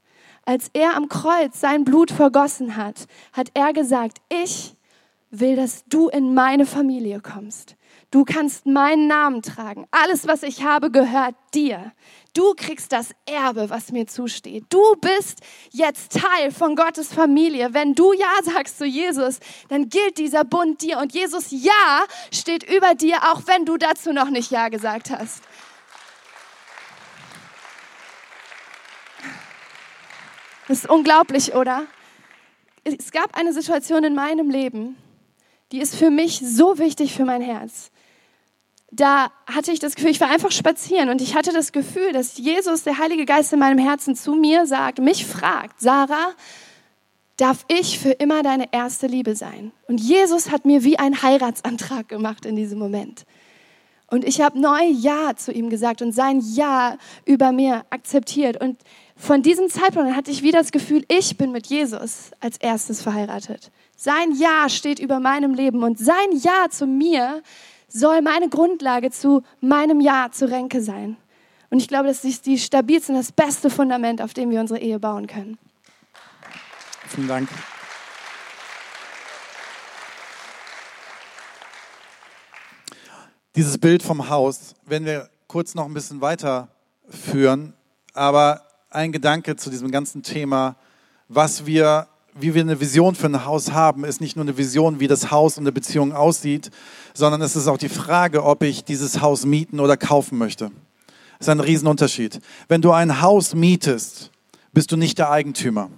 [0.44, 4.74] als er am Kreuz sein Blut vergossen hat, hat er gesagt, ich
[5.30, 7.76] will, dass du in meine Familie kommst.
[8.10, 9.86] Du kannst meinen Namen tragen.
[9.92, 11.92] Alles, was ich habe, gehört dir.
[12.34, 14.64] Du kriegst das Erbe, was mir zusteht.
[14.68, 17.72] Du bist jetzt Teil von Gottes Familie.
[17.72, 20.98] Wenn du Ja sagst zu Jesus, dann gilt dieser Bund dir.
[20.98, 25.42] Und Jesus Ja steht über dir, auch wenn du dazu noch nicht Ja gesagt hast.
[30.70, 31.82] Das ist unglaublich, oder?
[32.84, 34.94] Es gab eine Situation in meinem Leben,
[35.72, 37.90] die ist für mich so wichtig für mein Herz.
[38.92, 42.38] Da hatte ich das Gefühl, ich war einfach spazieren und ich hatte das Gefühl, dass
[42.38, 46.34] Jesus, der Heilige Geist in meinem Herzen zu mir sagt, mich fragt, Sarah,
[47.36, 49.72] darf ich für immer deine erste Liebe sein?
[49.88, 53.24] Und Jesus hat mir wie einen Heiratsantrag gemacht in diesem Moment.
[54.10, 58.60] Und ich habe neu Ja zu ihm gesagt und sein Ja über mir akzeptiert.
[58.60, 58.76] Und
[59.20, 63.70] von diesem Zeitpunkt hatte ich wieder das Gefühl, ich bin mit Jesus als erstes verheiratet.
[63.94, 67.42] Sein Ja steht über meinem Leben und sein Ja zu mir
[67.86, 71.18] soll meine Grundlage zu meinem Ja zu Renke sein.
[71.68, 74.80] Und ich glaube, das ist die stabilste und das beste Fundament, auf dem wir unsere
[74.80, 75.58] Ehe bauen können.
[77.06, 77.48] Vielen Dank.
[83.54, 87.74] Dieses Bild vom Haus werden wir kurz noch ein bisschen weiterführen,
[88.14, 90.76] aber ein Gedanke zu diesem ganzen Thema,
[91.28, 94.98] was wir, wie wir eine Vision für ein Haus haben, ist nicht nur eine Vision,
[94.98, 96.70] wie das Haus und eine Beziehung aussieht,
[97.14, 100.72] sondern es ist auch die Frage, ob ich dieses Haus mieten oder kaufen möchte.
[101.38, 102.40] Das ist ein Riesenunterschied.
[102.68, 104.32] Wenn du ein Haus mietest,
[104.72, 105.90] bist du nicht der Eigentümer.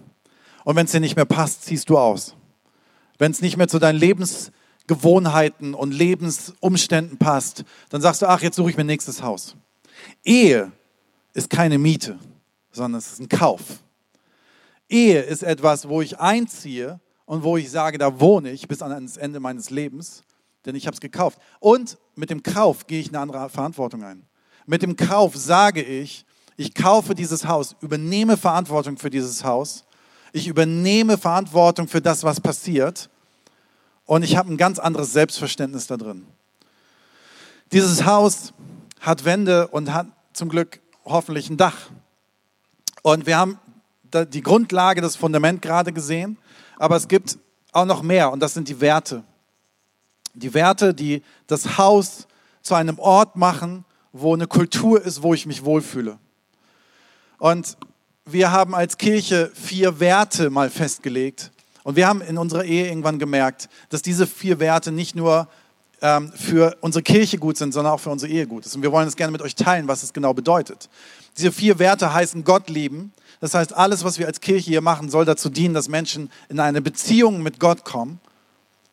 [0.64, 2.36] Und wenn es dir nicht mehr passt, ziehst du aus.
[3.18, 4.52] Wenn es nicht mehr zu deinen Lebens
[4.86, 9.56] Gewohnheiten und Lebensumständen passt, dann sagst du, ach, jetzt suche ich mir nächstes Haus.
[10.24, 10.72] Ehe
[11.32, 12.18] ist keine Miete,
[12.72, 13.60] sondern es ist ein Kauf.
[14.88, 19.16] Ehe ist etwas, wo ich einziehe und wo ich sage, da wohne ich bis ans
[19.16, 20.22] Ende meines Lebens,
[20.64, 21.38] denn ich habe es gekauft.
[21.60, 24.24] Und mit dem Kauf gehe ich eine andere Verantwortung ein.
[24.66, 26.24] Mit dem Kauf sage ich,
[26.56, 29.84] ich kaufe dieses Haus, übernehme Verantwortung für dieses Haus,
[30.32, 33.08] ich übernehme Verantwortung für das, was passiert
[34.04, 36.26] und ich habe ein ganz anderes Selbstverständnis da drin.
[37.72, 38.52] Dieses Haus
[39.00, 41.90] hat Wände und hat zum Glück hoffentlich ein Dach.
[43.02, 43.58] Und wir haben
[44.12, 46.38] die Grundlage, das Fundament gerade gesehen,
[46.78, 47.38] aber es gibt
[47.72, 49.24] auch noch mehr und das sind die Werte.
[50.34, 52.26] Die Werte, die das Haus
[52.62, 56.18] zu einem Ort machen, wo eine Kultur ist, wo ich mich wohlfühle.
[57.38, 57.76] Und
[58.24, 61.50] wir haben als Kirche vier Werte mal festgelegt,
[61.84, 65.48] und wir haben in unserer Ehe irgendwann gemerkt, dass diese vier Werte nicht nur
[66.00, 68.76] ähm, für unsere Kirche gut sind, sondern auch für unsere Ehe gut ist.
[68.76, 70.88] Und wir wollen es gerne mit euch teilen, was es genau bedeutet.
[71.36, 73.12] Diese vier Werte heißen Gott lieben.
[73.40, 76.60] Das heißt, alles, was wir als Kirche hier machen, soll dazu dienen, dass Menschen in
[76.60, 78.20] eine Beziehung mit Gott kommen.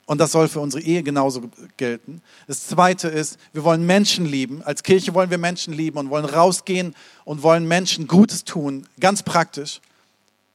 [0.06, 1.44] Und das soll für unsere Ehe genauso
[1.78, 2.24] gelten.
[2.48, 4.64] Das zweite ist, wir wollen Menschen lieben.
[4.64, 9.22] Als Kirche wollen wir Menschen lieben und wollen rausgehen und wollen Menschen Gutes tun, ganz
[9.22, 9.82] praktisch.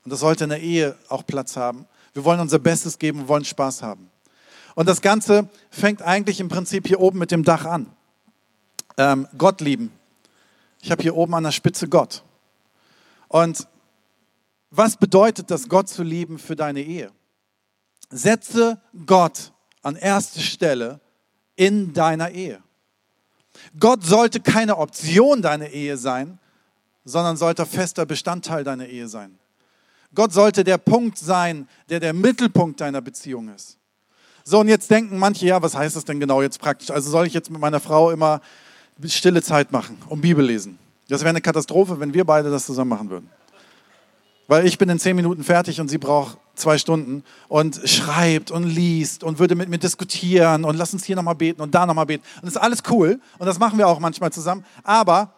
[0.04, 1.86] Und das sollte in der Ehe auch Platz haben.
[2.14, 4.10] Wir wollen unser Bestes geben und wollen Spaß haben.
[4.74, 7.86] Und das Ganze fängt eigentlich im Prinzip hier oben mit dem Dach an.
[8.96, 9.92] Ähm, Gott lieben.
[10.84, 12.22] Ich habe hier oben an der Spitze Gott.
[13.28, 13.66] Und
[14.70, 17.10] was bedeutet das, Gott zu lieben für deine Ehe?
[18.10, 21.00] Setze Gott an erste Stelle
[21.56, 22.62] in deiner Ehe.
[23.80, 26.38] Gott sollte keine Option deiner Ehe sein,
[27.06, 29.38] sondern sollte fester Bestandteil deiner Ehe sein.
[30.14, 33.78] Gott sollte der Punkt sein, der der Mittelpunkt deiner Beziehung ist.
[34.44, 36.90] So, und jetzt denken manche, ja, was heißt das denn genau jetzt praktisch?
[36.90, 38.42] Also soll ich jetzt mit meiner Frau immer
[39.06, 40.78] stille Zeit machen und Bibel lesen?
[41.08, 43.30] Das wäre eine Katastrophe, wenn wir beide das zusammen machen würden.
[44.46, 48.64] Weil ich bin in zehn Minuten fertig und sie braucht zwei Stunden und schreibt und
[48.64, 52.06] liest und würde mit mir diskutieren und lass uns hier nochmal beten und da nochmal
[52.06, 52.24] beten.
[52.36, 54.64] Und das ist alles cool und das machen wir auch manchmal zusammen.
[54.82, 55.32] Aber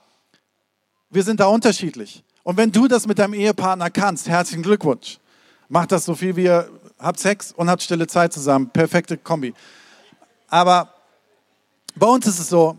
[1.11, 2.23] wir sind da unterschiedlich.
[2.43, 5.19] Und wenn du das mit deinem Ehepartner kannst, herzlichen Glückwunsch.
[5.69, 8.71] Macht das so viel wie ihr habt Sex und habt stille Zeit zusammen.
[8.71, 9.55] Perfekte Kombi.
[10.49, 10.95] Aber
[11.95, 12.77] bei uns ist es so,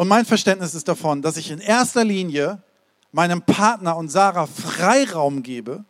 [0.00, 2.62] und mein Verständnis ist davon, dass ich in erster Linie
[3.12, 5.84] meinem Partner und Sarah Freiraum gebe,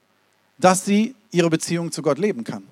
[0.58, 2.64] dass sie ihre Beziehung zu Gott leben kann.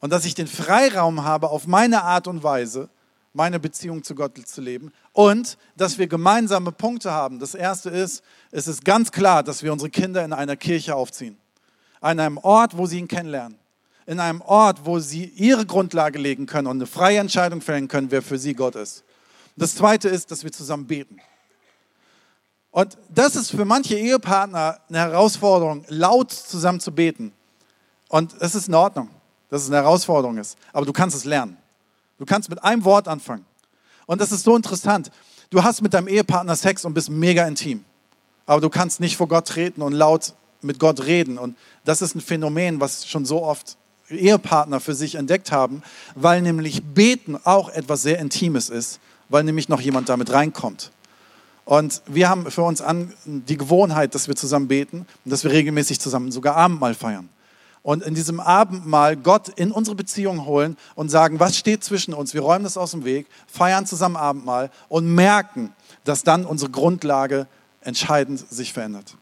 [0.00, 2.90] Und dass ich den Freiraum habe, auf meine Art und Weise
[3.32, 7.38] meine Beziehung zu Gott zu leben und dass wir gemeinsame Punkte haben.
[7.38, 11.38] Das erste ist, es ist ganz klar, dass wir unsere Kinder in einer Kirche aufziehen.
[12.02, 13.56] An einem Ort, wo sie ihn kennenlernen.
[14.04, 18.10] In einem Ort, wo sie ihre Grundlage legen können und eine freie Entscheidung fällen können,
[18.10, 19.03] wer für sie Gott ist.
[19.56, 21.20] Das zweite ist, dass wir zusammen beten.
[22.70, 27.32] Und das ist für manche Ehepartner eine Herausforderung, laut zusammen zu beten.
[28.08, 29.10] Und es ist in Ordnung,
[29.48, 30.58] dass es eine Herausforderung ist.
[30.72, 31.56] Aber du kannst es lernen.
[32.18, 33.46] Du kannst mit einem Wort anfangen.
[34.06, 35.10] Und das ist so interessant.
[35.50, 37.84] Du hast mit deinem Ehepartner Sex und bist mega intim.
[38.46, 41.38] Aber du kannst nicht vor Gott treten und laut mit Gott reden.
[41.38, 43.76] Und das ist ein Phänomen, was schon so oft
[44.08, 45.82] Ehepartner für sich entdeckt haben,
[46.14, 49.00] weil nämlich Beten auch etwas sehr Intimes ist,
[49.34, 50.92] weil nämlich noch jemand damit reinkommt.
[51.64, 55.50] Und wir haben für uns an die Gewohnheit, dass wir zusammen beten und dass wir
[55.50, 57.28] regelmäßig zusammen sogar Abendmahl feiern.
[57.82, 62.32] und in diesem Abendmahl Gott in unsere Beziehung holen und sagen, was steht zwischen uns?
[62.32, 65.72] Wir räumen das aus dem Weg, feiern zusammen Abendmahl und merken,
[66.04, 67.48] dass dann unsere Grundlage
[67.80, 69.16] entscheidend sich verändert.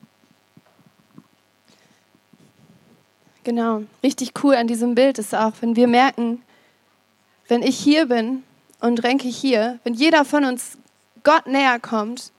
[3.44, 6.42] Genau, richtig cool an diesem Bild ist auch, wenn wir merken,
[7.48, 8.44] wenn ich hier bin
[8.82, 10.76] und Renke hier, wenn jeder von uns
[11.22, 12.32] Gott näher kommt,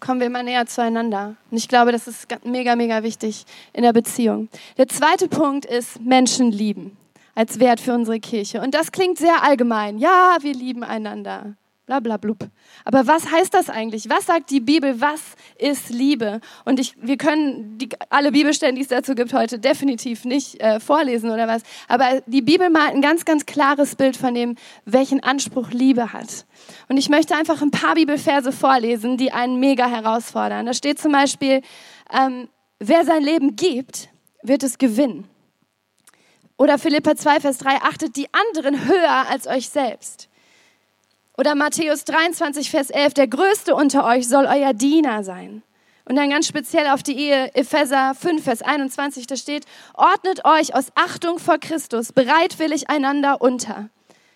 [0.00, 1.36] kommen wir immer näher zueinander.
[1.50, 4.48] Und ich glaube, das ist mega, mega wichtig in der Beziehung.
[4.76, 6.96] Der zweite Punkt ist Menschen lieben
[7.34, 8.60] als Wert für unsere Kirche.
[8.60, 9.98] Und das klingt sehr allgemein.
[9.98, 11.54] Ja, wir lieben einander
[11.86, 12.48] bla bla blub.
[12.84, 14.08] Aber was heißt das eigentlich?
[14.08, 15.00] Was sagt die Bibel?
[15.00, 15.20] Was
[15.58, 16.40] ist Liebe?
[16.64, 20.80] Und ich, wir können die, alle Bibelstellen, die es dazu gibt, heute definitiv nicht äh,
[20.80, 21.62] vorlesen oder was.
[21.88, 26.46] Aber die Bibel malt ein ganz, ganz klares Bild von dem, welchen Anspruch Liebe hat.
[26.88, 30.66] Und ich möchte einfach ein paar Bibelverse vorlesen, die einen mega herausfordern.
[30.66, 31.60] Da steht zum Beispiel,
[32.12, 34.08] ähm, wer sein Leben gibt,
[34.42, 35.28] wird es gewinnen.
[36.56, 40.28] Oder Philippa 2, Vers 3, achtet die anderen höher als euch selbst.
[41.36, 45.64] Oder Matthäus 23, Vers 11, der Größte unter euch soll euer Diener sein.
[46.04, 50.76] Und dann ganz speziell auf die Ehe, Epheser 5, Vers 21, da steht, ordnet euch
[50.76, 53.88] aus Achtung vor Christus bereitwillig einander unter.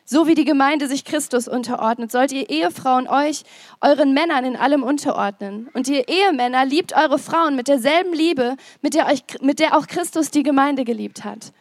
[0.05, 3.45] So wie die Gemeinde sich Christus unterordnet, sollt ihr Ehefrauen euch
[3.81, 5.69] euren Männern in allem unterordnen.
[5.75, 9.87] Und ihr Ehemänner liebt eure Frauen mit derselben Liebe, mit der, euch, mit der auch
[9.87, 11.53] Christus die Gemeinde geliebt hat.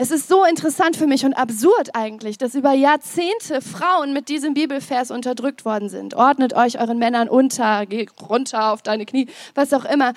[0.00, 4.54] Es ist so interessant für mich und absurd eigentlich, dass über Jahrzehnte Frauen mit diesem
[4.54, 6.14] Bibelvers unterdrückt worden sind.
[6.14, 10.12] Ordnet euch euren Männern unter, geh runter auf deine Knie, was auch immer.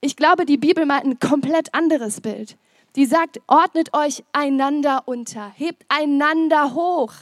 [0.00, 2.56] Ich glaube, die Bibel malt ein komplett anderes Bild.
[2.94, 7.12] Die sagt, ordnet euch einander unter, hebt einander hoch.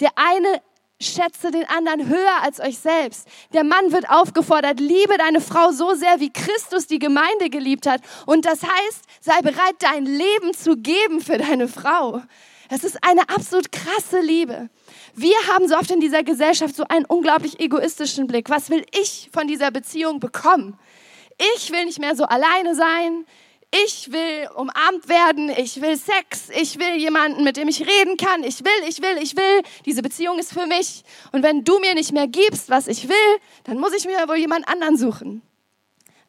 [0.00, 0.60] Der eine
[1.04, 3.26] schätze den anderen höher als euch selbst.
[3.52, 8.00] Der Mann wird aufgefordert, liebe deine Frau so sehr, wie Christus die Gemeinde geliebt hat.
[8.26, 12.22] Und das heißt, sei bereit, dein Leben zu geben für deine Frau.
[12.70, 14.68] Das ist eine absolut krasse Liebe.
[15.14, 18.50] Wir haben so oft in dieser Gesellschaft so einen unglaublich egoistischen Blick.
[18.50, 20.78] Was will ich von dieser Beziehung bekommen?
[21.56, 23.26] Ich will nicht mehr so alleine sein
[23.84, 28.44] ich will umarmt werden, ich will Sex, ich will jemanden, mit dem ich reden kann,
[28.44, 29.62] ich will, ich will, ich will.
[29.84, 31.02] Diese Beziehung ist für mich.
[31.32, 34.36] Und wenn du mir nicht mehr gibst, was ich will, dann muss ich mir wohl
[34.36, 35.42] jemand anderen suchen.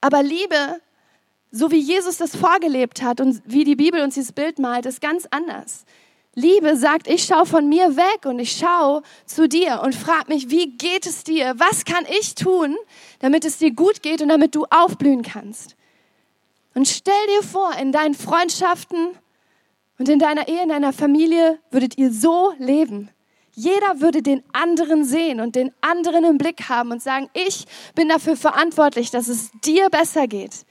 [0.01, 0.81] Aber Liebe,
[1.51, 5.01] so wie Jesus das vorgelebt hat und wie die Bibel uns dieses Bild malt, ist
[5.01, 5.85] ganz anders.
[6.33, 10.49] Liebe sagt, ich schaue von mir weg und ich schaue zu dir und frage mich,
[10.49, 11.53] wie geht es dir?
[11.57, 12.75] Was kann ich tun,
[13.19, 15.75] damit es dir gut geht und damit du aufblühen kannst?
[16.75, 19.17] Und stell dir vor, in deinen Freundschaften
[19.97, 23.09] und in deiner Ehe, in deiner Familie würdet ihr so leben.
[23.53, 28.09] Jeder würde den anderen sehen und den anderen im Blick haben und sagen, ich bin
[28.09, 30.65] dafür verantwortlich, dass es dir besser geht.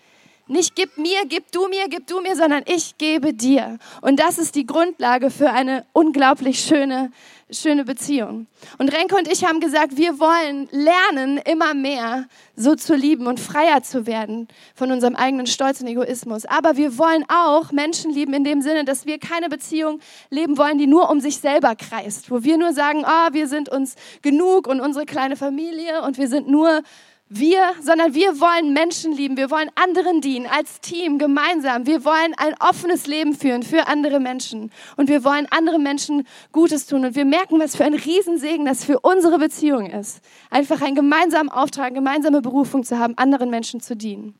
[0.46, 3.78] Nicht gib mir, gib du mir, gib du mir, sondern ich gebe dir.
[4.02, 7.10] Und das ist die Grundlage für eine unglaublich schöne
[7.54, 8.46] schöne Beziehung.
[8.78, 13.40] Und Renke und ich haben gesagt, wir wollen lernen, immer mehr so zu lieben und
[13.40, 16.44] freier zu werden von unserem eigenen Stolz und Egoismus.
[16.46, 20.78] Aber wir wollen auch Menschen lieben in dem Sinne, dass wir keine Beziehung leben wollen,
[20.78, 24.66] die nur um sich selber kreist, wo wir nur sagen, oh, wir sind uns genug
[24.66, 26.82] und unsere kleine Familie und wir sind nur
[27.28, 31.86] wir, sondern wir wollen Menschen lieben, wir wollen anderen dienen, als Team, gemeinsam.
[31.86, 36.86] Wir wollen ein offenes Leben führen für andere Menschen und wir wollen anderen Menschen Gutes
[36.86, 40.20] tun und wir merken, was für ein Riesensegen das für unsere Beziehung ist.
[40.50, 44.34] Einfach einen gemeinsamen Auftrag, gemeinsame Berufung zu haben, anderen Menschen zu dienen.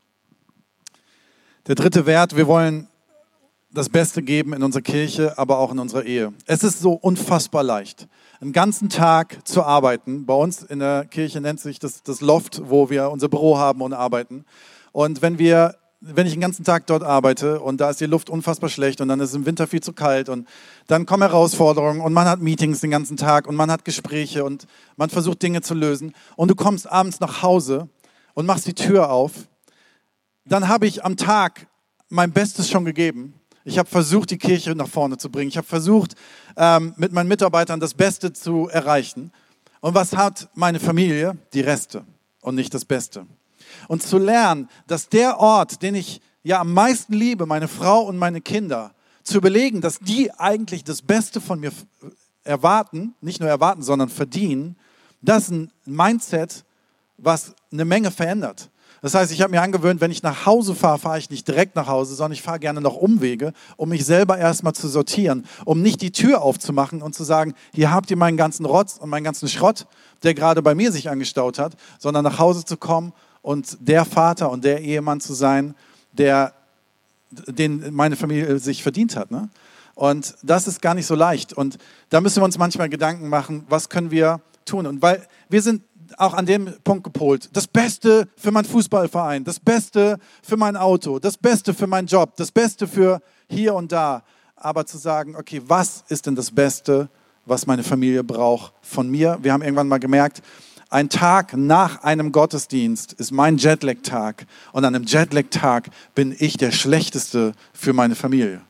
[1.67, 2.89] Der dritte Wert, wir wollen
[3.73, 6.33] das Beste geben in unserer Kirche, aber auch in unserer Ehe.
[6.47, 8.07] Es ist so unfassbar leicht
[8.45, 10.27] einen ganzen Tag zu arbeiten.
[10.27, 13.81] Bei uns in der Kirche nennt sich das das Loft, wo wir unser Büro haben
[13.81, 14.45] und arbeiten.
[14.93, 15.77] Und wenn wir
[16.07, 19.09] wenn ich den ganzen Tag dort arbeite und da ist die Luft unfassbar schlecht und
[19.09, 20.47] dann ist es im Winter viel zu kalt und
[20.87, 24.67] dann kommen Herausforderungen und man hat Meetings den ganzen Tag und man hat Gespräche und
[24.97, 27.89] man versucht Dinge zu lösen und du kommst abends nach Hause
[28.35, 29.33] und machst die Tür auf,
[30.45, 31.69] dann habe ich am Tag
[32.11, 35.49] mein Bestes schon gegeben ich habe versucht, die Kirche nach vorne zu bringen.
[35.49, 36.15] Ich habe versucht,
[36.57, 39.33] ähm, mit meinen Mitarbeitern das Beste zu erreichen.
[39.81, 41.37] Und was hat meine Familie?
[41.55, 42.05] Die Reste
[42.41, 43.27] und nicht das Beste.
[43.89, 48.19] Und zu lernen, dass der Ort, den ich ja am meisten liebe, meine Frau und
[48.19, 48.93] meine Kinder,
[49.23, 51.73] zu überlegen, dass die eigentlich das Beste von mir
[52.45, 54.77] erwarten, nicht nur erwarten, sondern verdienen,
[55.23, 56.65] das ist ein Mindset,
[57.17, 58.69] was eine Menge verändert.
[59.05, 61.77] Das heißt, ich habe mir angewöhnt, wenn ich nach Hause fahre, fahre ich nicht direkt
[61.77, 65.83] nach Hause, sondern ich fahre gerne noch Umwege, um mich selber erstmal zu sortieren, um
[65.83, 69.25] nicht die Tür aufzumachen und zu sagen, hier habt ihr meinen ganzen Rotz und meinen
[69.25, 69.87] ganzen Schrott,
[70.23, 74.51] der gerade bei mir sich angestaut hat, sondern nach Hause zu kommen und der Vater
[74.51, 75.75] und der Ehemann zu sein,
[76.13, 76.55] der
[77.31, 79.31] den meine Familie sich verdient hat.
[79.31, 79.51] Ne?
[79.95, 81.53] Und das ist gar nicht so leicht.
[81.53, 81.77] Und
[82.09, 84.87] da müssen wir uns manchmal Gedanken machen, was können wir tun.
[84.87, 85.83] Und weil wir sind
[86.19, 91.19] auch an dem Punkt gepolt, das Beste für meinen Fußballverein, das Beste für mein Auto,
[91.19, 94.23] das Beste für meinen Job, das Beste für hier und da.
[94.57, 97.09] Aber zu sagen, okay, was ist denn das Beste,
[97.45, 99.39] was meine Familie braucht von mir?
[99.43, 100.43] Wir haben irgendwann mal gemerkt,
[100.91, 106.71] ein Tag nach einem Gottesdienst ist mein Jetlag-Tag und an einem Jetlag-Tag bin ich der
[106.71, 108.61] Schlechteste für meine Familie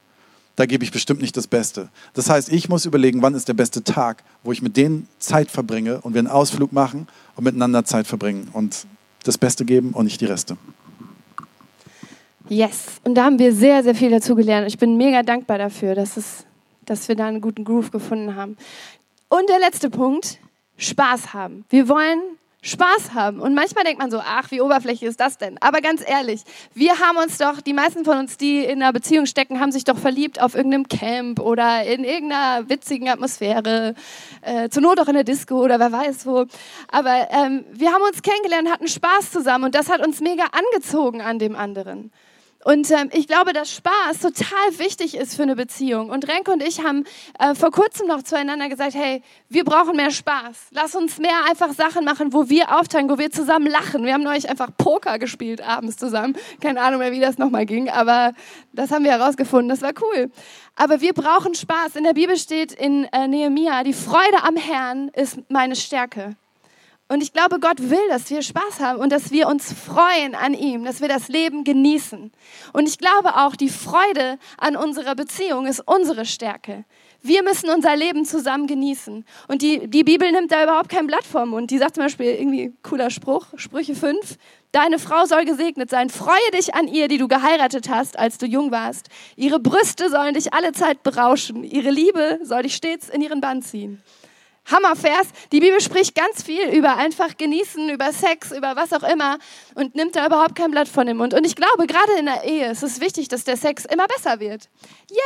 [0.56, 1.88] da gebe ich bestimmt nicht das Beste.
[2.12, 5.50] Das heißt, ich muss überlegen, wann ist der beste Tag, wo ich mit denen Zeit
[5.50, 8.86] verbringe und wir einen Ausflug machen und miteinander Zeit verbringen und
[9.24, 10.56] das Beste geben und nicht die Reste.
[12.48, 14.68] Yes, und da haben wir sehr, sehr viel dazu gelernt.
[14.68, 16.44] Ich bin mega dankbar dafür, dass, es,
[16.84, 18.56] dass wir da einen guten Groove gefunden haben.
[19.28, 20.38] Und der letzte Punkt,
[20.76, 21.64] Spaß haben.
[21.70, 22.20] Wir wollen
[22.64, 23.40] Spaß haben.
[23.40, 25.58] Und manchmal denkt man so, ach, wie oberflächlich ist das denn?
[25.60, 26.42] Aber ganz ehrlich,
[26.72, 29.84] wir haben uns doch, die meisten von uns, die in einer Beziehung stecken, haben sich
[29.84, 33.94] doch verliebt auf irgendeinem Camp oder in irgendeiner witzigen Atmosphäre,
[34.40, 36.46] äh, zur Not auch in der Disco oder wer weiß wo.
[36.90, 41.20] Aber ähm, wir haben uns kennengelernt, hatten Spaß zusammen und das hat uns mega angezogen
[41.20, 42.10] an dem anderen.
[42.64, 46.08] Und ähm, ich glaube, dass Spaß total wichtig ist für eine Beziehung.
[46.08, 47.04] Und Renke und ich haben
[47.38, 50.68] äh, vor kurzem noch zueinander gesagt, hey, wir brauchen mehr Spaß.
[50.70, 54.04] Lass uns mehr einfach Sachen machen, wo wir aufteilen, wo wir zusammen lachen.
[54.04, 56.36] Wir haben neulich einfach Poker gespielt abends zusammen.
[56.62, 58.32] Keine Ahnung mehr, wie das nochmal ging, aber
[58.72, 59.68] das haben wir herausgefunden.
[59.68, 60.30] Das war cool.
[60.74, 61.96] Aber wir brauchen Spaß.
[61.96, 66.34] In der Bibel steht in äh, Nehemia, die Freude am Herrn ist meine Stärke.
[67.06, 70.54] Und ich glaube, Gott will, dass wir Spaß haben und dass wir uns freuen an
[70.54, 72.32] ihm, dass wir das Leben genießen.
[72.72, 76.86] Und ich glaube auch, die Freude an unserer Beziehung ist unsere Stärke.
[77.20, 79.24] Wir müssen unser Leben zusammen genießen.
[79.48, 81.70] Und die, die Bibel nimmt da überhaupt kein Blatt vom Mund.
[81.70, 84.36] Die sagt zum Beispiel irgendwie cooler Spruch, Sprüche 5.
[84.72, 86.08] Deine Frau soll gesegnet sein.
[86.08, 89.08] Freue dich an ihr, die du geheiratet hast, als du jung warst.
[89.36, 91.64] Ihre Brüste sollen dich alle Zeit berauschen.
[91.64, 94.02] Ihre Liebe soll dich stets in ihren Bann ziehen.
[94.66, 95.28] Hammervers.
[95.52, 99.38] Die Bibel spricht ganz viel über einfach genießen, über Sex, über was auch immer
[99.74, 101.34] und nimmt da überhaupt kein Blatt von dem Mund.
[101.34, 104.40] Und ich glaube, gerade in der Ehe ist es wichtig, dass der Sex immer besser
[104.40, 104.68] wird.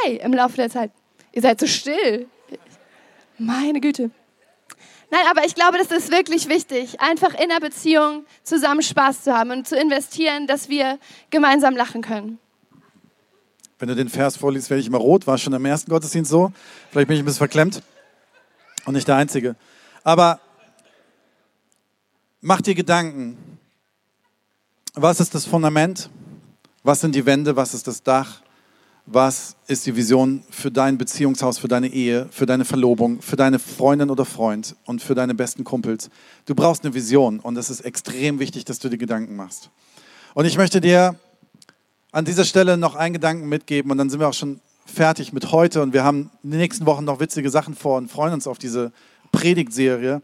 [0.04, 0.90] Yay, im Laufe der Zeit.
[1.32, 2.26] Ihr seid so still.
[3.38, 4.10] Meine Güte.
[5.10, 9.32] Nein, aber ich glaube, das ist wirklich wichtig, einfach in der Beziehung zusammen Spaß zu
[9.32, 10.98] haben und zu investieren, dass wir
[11.30, 12.38] gemeinsam lachen können.
[13.78, 15.26] Wenn du den Vers vorliest, werde ich immer rot.
[15.26, 16.52] War schon im ersten Gottesdienst so.
[16.90, 17.80] Vielleicht bin ich ein bisschen verklemmt
[18.88, 19.54] und nicht der Einzige.
[20.02, 20.40] Aber
[22.40, 23.36] mach dir Gedanken.
[24.94, 26.08] Was ist das Fundament?
[26.82, 27.54] Was sind die Wände?
[27.54, 28.40] Was ist das Dach?
[29.04, 33.58] Was ist die Vision für dein Beziehungshaus, für deine Ehe, für deine Verlobung, für deine
[33.58, 36.08] Freundin oder Freund und für deine besten Kumpels?
[36.46, 39.68] Du brauchst eine Vision und es ist extrem wichtig, dass du dir Gedanken machst.
[40.32, 41.14] Und ich möchte dir
[42.10, 45.52] an dieser Stelle noch einen Gedanken mitgeben und dann sind wir auch schon fertig mit
[45.52, 48.46] heute und wir haben in den nächsten Wochen noch witzige Sachen vor und freuen uns
[48.46, 48.92] auf diese
[49.32, 50.22] Predigtserie.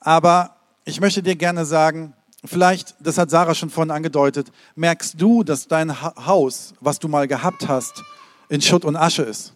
[0.00, 5.42] Aber ich möchte dir gerne sagen, vielleicht, das hat Sarah schon vorhin angedeutet, merkst du,
[5.42, 8.02] dass dein Haus, was du mal gehabt hast,
[8.48, 9.52] in Schutt und Asche ist.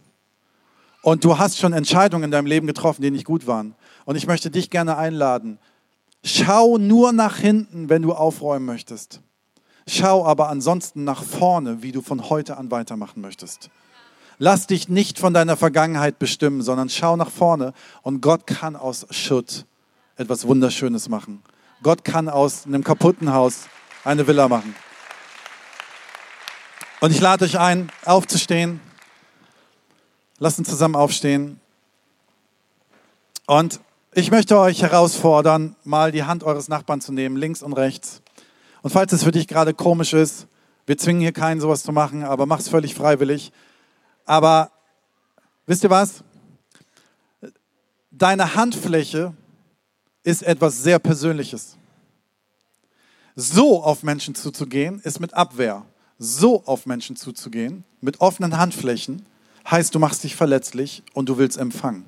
[1.03, 3.75] Und du hast schon Entscheidungen in deinem Leben getroffen, die nicht gut waren.
[4.05, 5.59] Und ich möchte dich gerne einladen.
[6.23, 9.21] Schau nur nach hinten, wenn du aufräumen möchtest.
[9.87, 13.71] Schau aber ansonsten nach vorne, wie du von heute an weitermachen möchtest.
[14.43, 19.07] Lass dich nicht von deiner Vergangenheit bestimmen, sondern schau nach vorne und Gott kann aus
[19.11, 19.67] Schutt
[20.17, 21.43] etwas Wunderschönes machen.
[21.83, 23.65] Gott kann aus einem kaputten Haus
[24.03, 24.75] eine Villa machen.
[27.03, 28.81] Und ich lade euch ein, aufzustehen.
[30.39, 31.61] Lasst uns zusammen aufstehen.
[33.47, 33.81] Und
[34.15, 38.23] ich möchte euch herausfordern, mal die Hand eures Nachbarn zu nehmen, links und rechts.
[38.81, 40.47] Und falls es für dich gerade komisch ist,
[40.87, 43.53] wir zwingen hier keinen, sowas zu machen, aber mach es völlig freiwillig.
[44.25, 44.71] Aber
[45.67, 46.23] wisst ihr was?
[48.11, 49.35] Deine Handfläche
[50.23, 51.77] ist etwas sehr Persönliches.
[53.37, 55.87] So auf Menschen zuzugehen, ist mit Abwehr.
[56.19, 59.25] So auf Menschen zuzugehen, mit offenen Handflächen,
[59.69, 62.05] heißt, du machst dich verletzlich und du willst empfangen.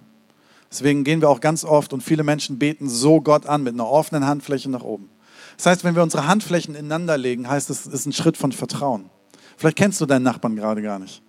[0.71, 3.89] Deswegen gehen wir auch ganz oft und viele Menschen beten so Gott an mit einer
[3.89, 5.11] offenen Handfläche nach oben.
[5.57, 8.53] Das heißt, wenn wir unsere Handflächen ineinander legen, heißt es, es ist ein Schritt von
[8.53, 9.11] Vertrauen.
[9.57, 11.23] Vielleicht kennst du deinen Nachbarn gerade gar nicht.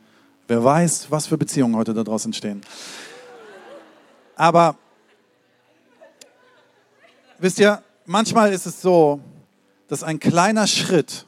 [0.48, 2.62] Wer weiß, was für Beziehungen heute daraus entstehen.
[4.36, 4.76] Aber
[7.40, 9.22] wisst ihr, manchmal ist es so,
[9.88, 11.26] dass ein kleiner Schritt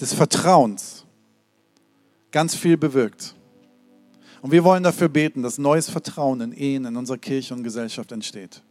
[0.00, 1.04] des Vertrauens
[2.30, 3.34] ganz viel bewirkt.
[4.42, 8.12] Und wir wollen dafür beten, dass neues Vertrauen in Ehen, in unserer Kirche und Gesellschaft
[8.12, 8.62] entsteht.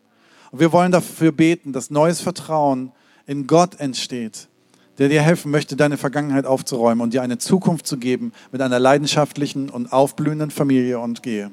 [0.52, 2.92] Und wir wollen dafür beten, dass neues Vertrauen
[3.26, 4.48] in Gott entsteht,
[4.98, 8.80] der dir helfen möchte, deine Vergangenheit aufzuräumen und dir eine Zukunft zu geben mit einer
[8.80, 11.52] leidenschaftlichen und aufblühenden Familie und Ehe.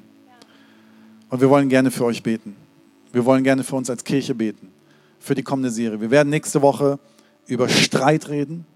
[1.29, 2.57] Und wir wollen gerne für euch beten.
[3.13, 4.69] Wir wollen gerne für uns als Kirche beten,
[5.19, 6.01] für die kommende Serie.
[6.01, 6.99] Wir werden nächste Woche
[7.47, 8.67] über Streit reden.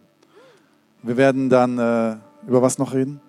[1.03, 3.21] Wir werden dann äh, über was noch reden?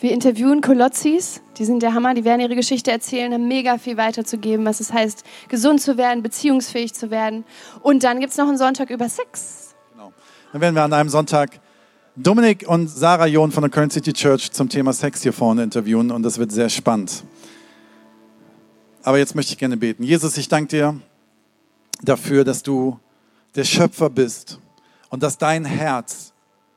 [0.00, 3.96] Wir interviewen Kolotzis, die sind der Hammer, die werden ihre Geschichte erzählen, haben mega viel
[3.96, 7.44] weiterzugeben, was es heißt, gesund zu werden, beziehungsfähig zu werden.
[7.82, 9.67] Und dann gibt es noch einen Sonntag über Sex.
[10.52, 11.60] Dann werden wir an einem Sonntag
[12.16, 16.10] Dominik und Sarah John von der Current City Church zum Thema Sex hier vorne interviewen
[16.10, 17.22] und das wird sehr spannend.
[19.02, 20.02] Aber jetzt möchte ich gerne beten.
[20.02, 21.00] Jesus, ich danke dir
[22.02, 22.98] dafür, dass du
[23.56, 24.58] der Schöpfer bist
[25.10, 26.32] und dass dein Herz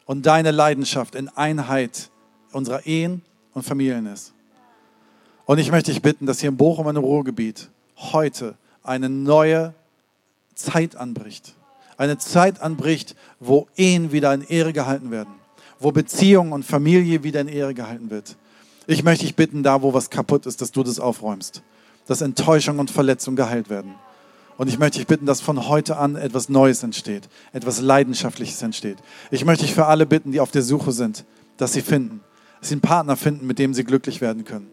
[0.06, 2.12] und deine Leidenschaft in Einheit
[2.52, 3.22] unserer Ehen
[3.54, 4.34] und Familien ist.
[5.46, 9.74] Und ich möchte dich bitten, dass hier in Bochum im Ruhrgebiet heute eine neue
[10.56, 11.56] Zeit anbricht.
[12.02, 15.36] Eine Zeit anbricht, wo Ehen wieder in Ehre gehalten werden,
[15.80, 18.38] wo Beziehung und Familie wieder in Ehre gehalten wird.
[18.88, 21.62] Ich möchte dich bitten, da wo was kaputt ist, dass du das aufräumst,
[22.08, 23.94] dass Enttäuschung und Verletzung geheilt werden.
[24.58, 28.98] Und ich möchte dich bitten, dass von heute an etwas Neues entsteht, etwas Leidenschaftliches entsteht.
[29.30, 31.24] Ich möchte dich für alle bitten, die auf der Suche sind,
[31.58, 32.22] dass sie finden,
[32.62, 34.66] dass sie einen Partner finden, mit dem sie glücklich werden können.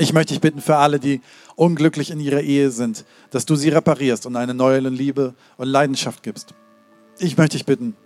[0.00, 1.20] Ich möchte dich bitten für alle, die
[1.56, 6.22] unglücklich in ihrer Ehe sind, dass du sie reparierst und eine neue Liebe und Leidenschaft
[6.22, 6.54] gibst.
[7.18, 7.96] Ich möchte dich bitten,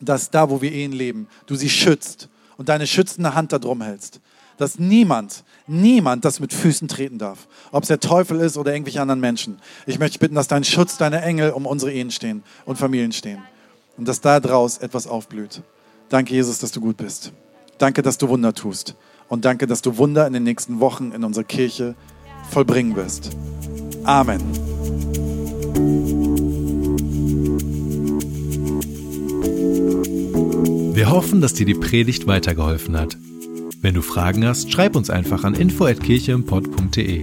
[0.00, 4.20] dass da, wo wir Ehen leben, du sie schützt und deine schützende Hand darum hältst.
[4.58, 7.48] Dass niemand, niemand das mit Füßen treten darf.
[7.72, 9.58] Ob es der Teufel ist oder irgendwelche anderen Menschen.
[9.86, 13.10] Ich möchte dich bitten, dass dein Schutz, deine Engel um unsere Ehen stehen und Familien
[13.10, 13.42] stehen.
[13.96, 15.62] Und dass da draus etwas aufblüht.
[16.08, 17.32] Danke, Jesus, dass du gut bist.
[17.78, 18.94] Danke, dass du Wunder tust.
[19.28, 21.94] Und danke, dass du Wunder in den nächsten Wochen in unserer Kirche
[22.50, 23.30] vollbringen wirst.
[24.04, 24.40] Amen.
[30.94, 33.16] Wir hoffen, dass dir die Predigt weitergeholfen hat.
[33.80, 37.22] Wenn du Fragen hast, schreib uns einfach an info@kircheimpod.de.